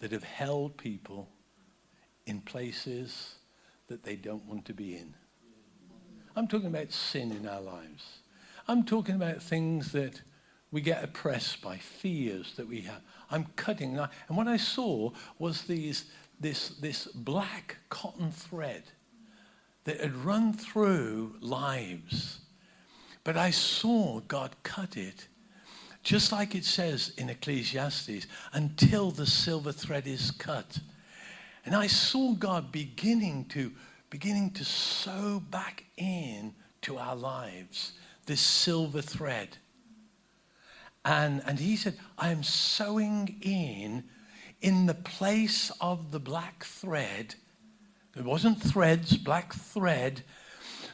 that 0.00 0.12
have 0.12 0.24
held 0.24 0.76
people 0.76 1.28
in 2.26 2.40
places 2.40 3.36
that 3.88 4.02
they 4.02 4.16
don't 4.16 4.44
want 4.46 4.64
to 4.66 4.74
be 4.74 4.96
in. 4.96 5.14
I'm 6.36 6.48
talking 6.48 6.68
about 6.68 6.92
sin 6.92 7.30
in 7.32 7.46
our 7.46 7.60
lives. 7.60 8.18
I'm 8.66 8.84
talking 8.84 9.14
about 9.14 9.42
things 9.42 9.92
that 9.92 10.20
we 10.70 10.80
get 10.80 11.04
oppressed 11.04 11.62
by, 11.62 11.76
fears 11.76 12.54
that 12.56 12.66
we 12.66 12.80
have. 12.80 13.00
I'm 13.30 13.46
cutting. 13.56 13.96
And 13.96 14.36
what 14.36 14.48
I 14.48 14.56
saw 14.56 15.12
was 15.38 15.62
these, 15.62 16.06
this, 16.40 16.70
this 16.70 17.06
black 17.06 17.76
cotton 17.88 18.32
thread 18.32 18.82
that 19.84 20.00
had 20.00 20.16
run 20.16 20.52
through 20.52 21.36
lives. 21.40 22.40
But 23.22 23.36
I 23.36 23.50
saw 23.50 24.20
God 24.20 24.56
cut 24.62 24.96
it 24.96 25.28
just 26.04 26.32
like 26.32 26.54
it 26.54 26.64
says 26.66 27.12
in 27.16 27.30
Ecclesiastes, 27.30 28.26
until 28.52 29.10
the 29.10 29.26
silver 29.26 29.72
thread 29.72 30.06
is 30.06 30.30
cut. 30.30 30.78
And 31.64 31.74
I 31.74 31.86
saw 31.86 32.34
God 32.34 32.70
beginning 32.70 33.46
to 33.46 33.72
beginning 34.10 34.50
to 34.52 34.64
sew 34.64 35.42
back 35.50 35.84
in 35.96 36.54
to 36.82 36.98
our 36.98 37.16
lives 37.16 37.94
this 38.26 38.40
silver 38.40 39.02
thread. 39.02 39.56
And, 41.04 41.42
and 41.46 41.58
he 41.58 41.76
said, 41.76 41.98
I 42.16 42.30
am 42.30 42.44
sewing 42.44 43.36
in 43.40 44.04
in 44.60 44.86
the 44.86 44.94
place 44.94 45.72
of 45.80 46.12
the 46.12 46.20
black 46.20 46.64
thread. 46.64 47.34
It 48.16 48.24
wasn't 48.24 48.62
threads, 48.62 49.16
black 49.16 49.52
thread, 49.52 50.22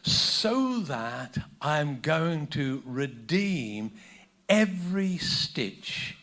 so 0.02 0.80
that 0.80 1.36
I'm 1.60 2.00
going 2.00 2.46
to 2.48 2.82
redeem 2.86 3.92
every 4.48 5.18
stitch, 5.18 6.16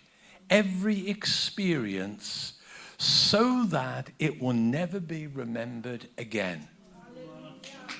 every 0.49 1.07
experience, 1.07 2.53
so 2.97 3.65
that 3.65 4.09
it 4.17 4.41
will 4.41 4.53
never 4.53 4.99
be 4.99 5.27
remembered 5.27 6.07
again. 6.17 6.67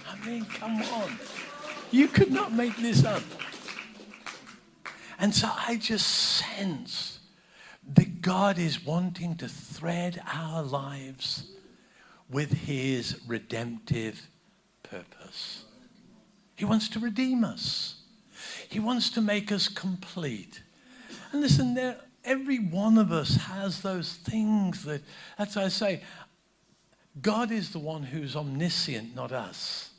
I 0.10 0.26
mean, 0.26 0.46
come 0.46 0.82
on. 0.82 1.20
You 1.92 2.08
could 2.08 2.32
not 2.32 2.52
make 2.52 2.76
this 2.78 3.06
up. 3.06 3.22
And 5.20 5.34
so 5.34 5.52
I 5.56 5.78
just 5.78 6.08
sense 6.08 7.20
that 7.94 8.22
God 8.22 8.58
is 8.58 8.84
wanting 8.84 9.36
to 9.36 9.48
thread 9.48 10.22
our 10.34 10.64
lives 10.64 11.52
with 12.30 12.52
his 12.52 13.20
redemptive 13.28 14.28
purpose. 14.84 15.64
He 16.56 16.66
wants 16.66 16.90
to 16.90 17.00
redeem 17.00 17.44
us. 17.44 17.96
He 18.70 18.80
wants 18.80 19.10
to 19.12 19.22
make 19.22 19.52
us 19.52 19.68
complete. 19.68 20.62
And 21.32 21.42
listen, 21.42 21.74
there, 21.74 21.98
every 22.24 22.60
one 22.60 22.98
of 22.98 23.12
us 23.12 23.36
has 23.36 23.82
those 23.82 24.14
things 24.14 24.84
that, 24.84 25.02
that's 25.38 25.56
why 25.56 25.64
I 25.64 25.68
say, 25.70 26.04
God 27.22 27.52
is 27.52 27.72
the 27.72 27.80
one 27.80 28.04
who's 28.04 28.36
omniscient, 28.36 29.16
not 29.16 29.32
us. 29.32 29.92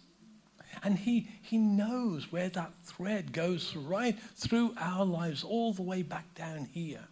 And 0.82 0.98
he, 0.98 1.28
he 1.42 1.58
knows 1.58 2.30
where 2.30 2.48
that 2.50 2.72
thread 2.84 3.32
goes 3.32 3.74
right 3.74 4.16
through 4.36 4.74
our 4.78 5.04
lives, 5.04 5.42
all 5.42 5.72
the 5.72 5.82
way 5.82 6.02
back 6.02 6.34
down 6.34 6.68
here. 6.72 7.04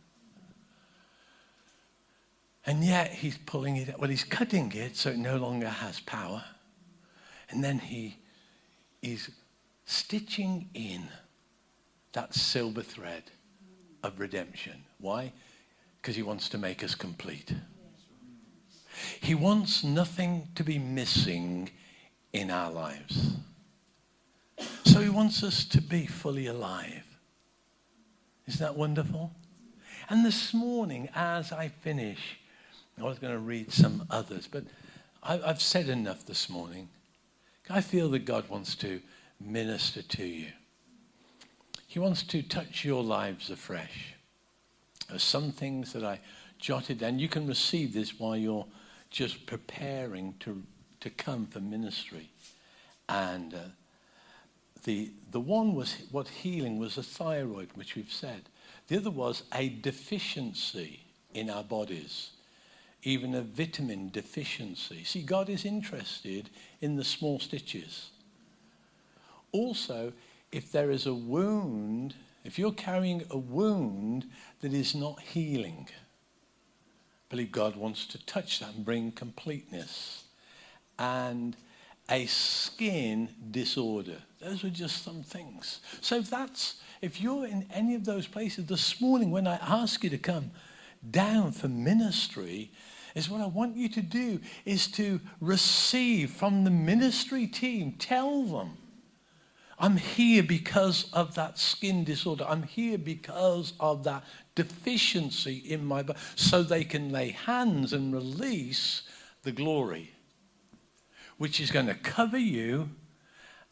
And 2.67 2.85
yet 2.85 3.13
he's 3.13 3.39
pulling 3.39 3.77
it, 3.77 3.99
well, 3.99 4.11
he's 4.11 4.25
cutting 4.25 4.73
it 4.73 4.97
so 4.97 5.11
it 5.11 5.19
no 5.19 5.37
longer 5.37 5.69
has 5.69 6.01
power. 6.01 6.45
And 7.49 7.63
then 7.63 7.79
he 7.79 8.19
is 9.03 9.31
stitching 9.85 10.69
in 10.75 11.09
that 12.13 12.35
silver 12.35 12.83
thread 12.83 13.25
of 14.03 14.19
redemption. 14.19 14.85
Why? 14.99 15.33
Because 15.97 16.17
He 16.17 16.23
wants 16.23 16.49
to 16.51 16.59
make 16.59 16.83
us 16.83 16.95
complete. 16.95 17.55
He 19.21 19.35
wants 19.35 19.85
nothing 19.85 20.49
to 20.55 20.65
be 20.65 20.79
missing 20.79 21.71
in 22.33 22.51
our 22.51 22.71
lives. 22.71 23.35
So 24.85 25.01
He 25.01 25.11
wants 25.11 25.43
us 25.43 25.65
to 25.67 25.81
be 25.83 26.07
fully 26.07 26.47
alive. 26.47 27.05
Isn't 28.47 28.61
that 28.61 28.77
wonderful? 28.77 29.33
And 30.09 30.25
this 30.25 30.55
morning, 30.55 31.09
as 31.15 31.53
I 31.53 31.69
finish, 31.69 32.39
I 32.99 33.05
was 33.05 33.19
going 33.19 33.33
to 33.33 33.39
read 33.39 33.73
some 33.73 34.07
others, 34.11 34.49
but 34.51 34.65
I, 35.23 35.37
have 35.39 35.61
said 35.61 35.89
enough 35.89 36.25
this 36.25 36.49
morning. 36.49 36.89
I 37.69 37.81
feel 37.81 38.09
that 38.11 38.25
God 38.25 38.49
wants 38.49 38.75
to 38.77 39.01
minister 39.41 40.03
to 40.03 40.25
you. 40.25 40.49
He 41.87 41.99
wants 41.99 42.23
to 42.25 42.43
touch 42.43 42.85
your 42.85 43.03
lives 43.03 43.51
afresh. 43.51 44.15
There's 45.09 45.23
some 45.23 45.53
things 45.53 45.93
that 45.93 46.05
I 46.05 46.21
jotted 46.59 46.99
down. 46.99 47.19
You 47.19 47.29
can 47.29 47.47
receive 47.47 47.93
this 47.93 48.19
while 48.19 48.37
you're 48.37 48.67
just 49.11 49.47
preparing 49.47 50.35
to, 50.41 50.63
to 51.01 51.11
come 51.11 51.47
for 51.47 51.61
ministry. 51.61 52.31
And 53.09 53.55
uh, 53.55 53.59
the, 54.85 55.11
the 55.31 55.41
one 55.41 55.75
was 55.75 55.97
what 56.11 56.29
healing 56.29 56.79
was 56.79 56.97
a 56.97 57.03
thyroid, 57.03 57.69
which 57.75 57.95
we've 57.95 58.13
said. 58.13 58.43
The 58.89 58.97
other 58.97 59.11
was 59.11 59.43
a 59.53 59.69
deficiency 59.69 61.01
in 61.35 61.51
our 61.51 61.65
bodies, 61.65 62.31
even 63.03 63.35
a 63.35 63.43
vitamin 63.43 64.11
deficiency. 64.11 65.05
See, 65.05 65.23
God 65.23 65.49
is 65.49 65.65
interested 65.65 66.51
in 66.81 66.97
the 66.97 67.05
small 67.05 67.39
stitches. 67.39 68.11
Also, 69.53 70.13
if 70.53 70.73
there 70.73 70.91
is 70.91 71.07
a 71.07 71.15
wound, 71.15 72.15
if 72.45 72.59
you're 72.59 72.73
carrying 72.73 73.25
a 73.31 73.39
wound 73.39 74.27
that 74.61 74.73
is 74.73 74.95
not 74.95 75.21
healing, 75.21 75.89
I 75.91 77.29
believe 77.29 77.53
God 77.53 77.77
wants 77.77 78.07
to 78.09 78.27
touch 78.27 78.61
that 78.61 78.75
and 78.75 78.85
bring 78.85 79.13
completeness. 79.13 80.25
And 80.99 81.57
a 82.09 82.27
skin 82.27 83.29
disorder. 83.51 84.19
Those 84.41 84.65
are 84.65 84.71
just 84.71 85.03
some 85.03 85.23
things. 85.23 85.81
So 86.01 86.17
if 86.17 86.31
that's 86.31 86.81
if 87.03 87.21
you're 87.21 87.47
in 87.47 87.67
any 87.73 87.95
of 87.95 88.05
those 88.05 88.27
places 88.27 88.67
this 88.67 89.01
morning 89.01 89.31
when 89.31 89.47
I 89.47 89.57
ask 89.57 90.03
you 90.03 90.11
to 90.11 90.19
come 90.19 90.51
down 91.11 91.53
for 91.53 91.69
ministry, 91.69 92.73
is 93.15 93.31
what 93.31 93.41
I 93.41 93.47
want 93.47 93.77
you 93.77 93.89
to 93.91 94.03
do 94.03 94.41
is 94.65 94.87
to 94.89 95.21
receive 95.41 96.31
from 96.31 96.65
the 96.65 96.71
ministry 96.71 97.47
team. 97.47 97.93
Tell 97.99 98.43
them, 98.45 98.77
I'm 99.79 99.97
here 99.97 100.43
because 100.43 101.11
of 101.13 101.35
that 101.35 101.59
skin 101.59 102.05
disorder. 102.05 102.45
I'm 102.49 102.63
here 102.63 102.99
because 102.99 103.73
of 103.81 104.05
that 104.05 104.25
deficiency 104.55 105.57
in 105.57 105.85
my 105.85 106.03
body. 106.03 106.19
So 106.35 106.63
they 106.63 106.85
can 106.85 107.11
lay 107.11 107.31
hands 107.31 107.93
and 107.93 108.13
release 108.13 109.03
the 109.43 109.53
glory 109.53 110.13
which 111.39 111.61
is 111.61 111.71
going 111.71 111.87
to 111.87 111.95
cover 111.95 112.39
you 112.39 112.89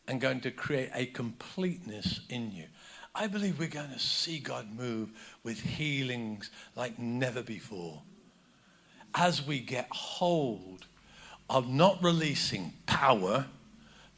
and 0.07 0.21
going 0.21 0.41
to 0.43 0.51
create 0.51 0.91
a 0.95 1.07
completeness 1.07 2.21
in 2.29 2.53
you. 2.53 2.67
I 3.15 3.27
believe 3.27 3.59
we're 3.59 3.69
going 3.69 3.93
to 3.93 3.99
see 3.99 4.39
God 4.39 4.75
move 4.75 5.11
with 5.45 5.61
healings 5.61 6.51
like 6.75 6.99
never 6.99 7.43
before. 7.43 8.03
As 9.15 9.47
we 9.47 9.61
get 9.61 9.87
hold 9.91 10.87
of 11.49 11.69
not 11.69 12.03
releasing 12.03 12.73
power, 12.87 13.47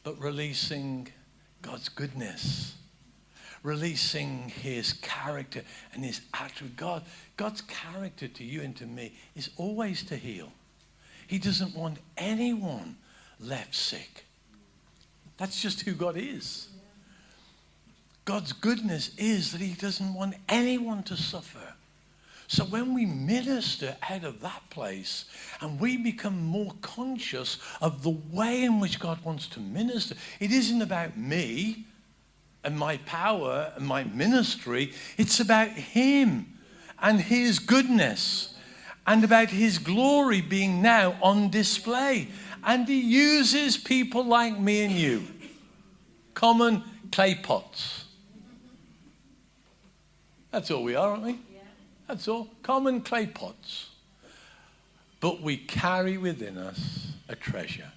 but 0.03 0.19
releasing 0.19 1.09
God's 1.61 1.89
goodness, 1.89 2.75
releasing 3.61 4.49
his 4.49 4.93
character 4.93 5.63
and 5.93 6.03
his 6.03 6.21
attribute. 6.33 6.77
God, 6.77 7.03
God's 7.35 7.61
character 7.61 8.27
to 8.27 8.43
you 8.43 8.61
and 8.61 8.75
to 8.77 8.85
me 8.85 9.13
is 9.35 9.49
always 9.57 10.03
to 10.05 10.15
heal. 10.15 10.51
He 11.27 11.37
doesn't 11.37 11.75
want 11.75 11.97
anyone 12.17 12.95
left 13.39 13.75
sick. 13.75 14.25
That's 15.37 15.61
just 15.61 15.81
who 15.81 15.93
God 15.93 16.15
is. 16.17 16.69
God's 18.27 18.51
goodness 18.51 19.11
is 19.17 19.53
that 19.53 19.61
He 19.61 19.71
doesn't 19.71 20.13
want 20.13 20.35
anyone 20.49 21.01
to 21.03 21.15
suffer. 21.15 21.73
So 22.47 22.65
when 22.65 22.93
we 22.93 23.05
minister 23.05 23.95
out 24.09 24.25
of 24.25 24.41
that 24.41 24.69
place 24.69 25.23
and 25.61 25.79
we 25.79 25.95
become 25.95 26.43
more 26.43 26.73
conscious 26.81 27.57
of 27.79 28.03
the 28.03 28.17
way 28.33 28.65
in 28.65 28.81
which 28.81 28.99
God 28.99 29.23
wants 29.23 29.47
to 29.47 29.61
minister, 29.61 30.15
it 30.41 30.51
isn't 30.51 30.81
about 30.81 31.15
me 31.17 31.85
and 32.65 32.77
my 32.77 32.97
power 33.05 33.71
and 33.77 33.87
my 33.87 34.03
ministry, 34.03 34.91
it's 35.17 35.39
about 35.39 35.69
Him 35.69 36.47
and 37.01 37.21
His 37.21 37.59
goodness 37.59 38.55
and 39.05 39.23
about 39.23 39.51
His 39.51 39.77
glory 39.77 40.41
being 40.41 40.81
now 40.81 41.15
on 41.21 41.49
display. 41.49 42.27
And 42.61 42.89
he 42.89 42.99
uses 42.99 43.77
people 43.77 44.25
like 44.25 44.59
me 44.59 44.83
and 44.83 44.91
you, 44.91 45.23
common 46.33 46.83
clay 47.09 47.35
pots. 47.35 48.03
That's 50.51 50.71
all 50.71 50.83
we 50.83 50.95
are, 50.95 51.11
aren't 51.11 51.23
we? 51.23 51.39
That's 52.07 52.27
all. 52.27 52.49
Common 52.63 53.01
clay 53.01 53.25
pots. 53.25 53.89
But 55.19 55.41
we 55.41 55.57
carry 55.57 56.17
within 56.17 56.57
us 56.57 57.07
a 57.27 57.35
treasure. 57.35 57.91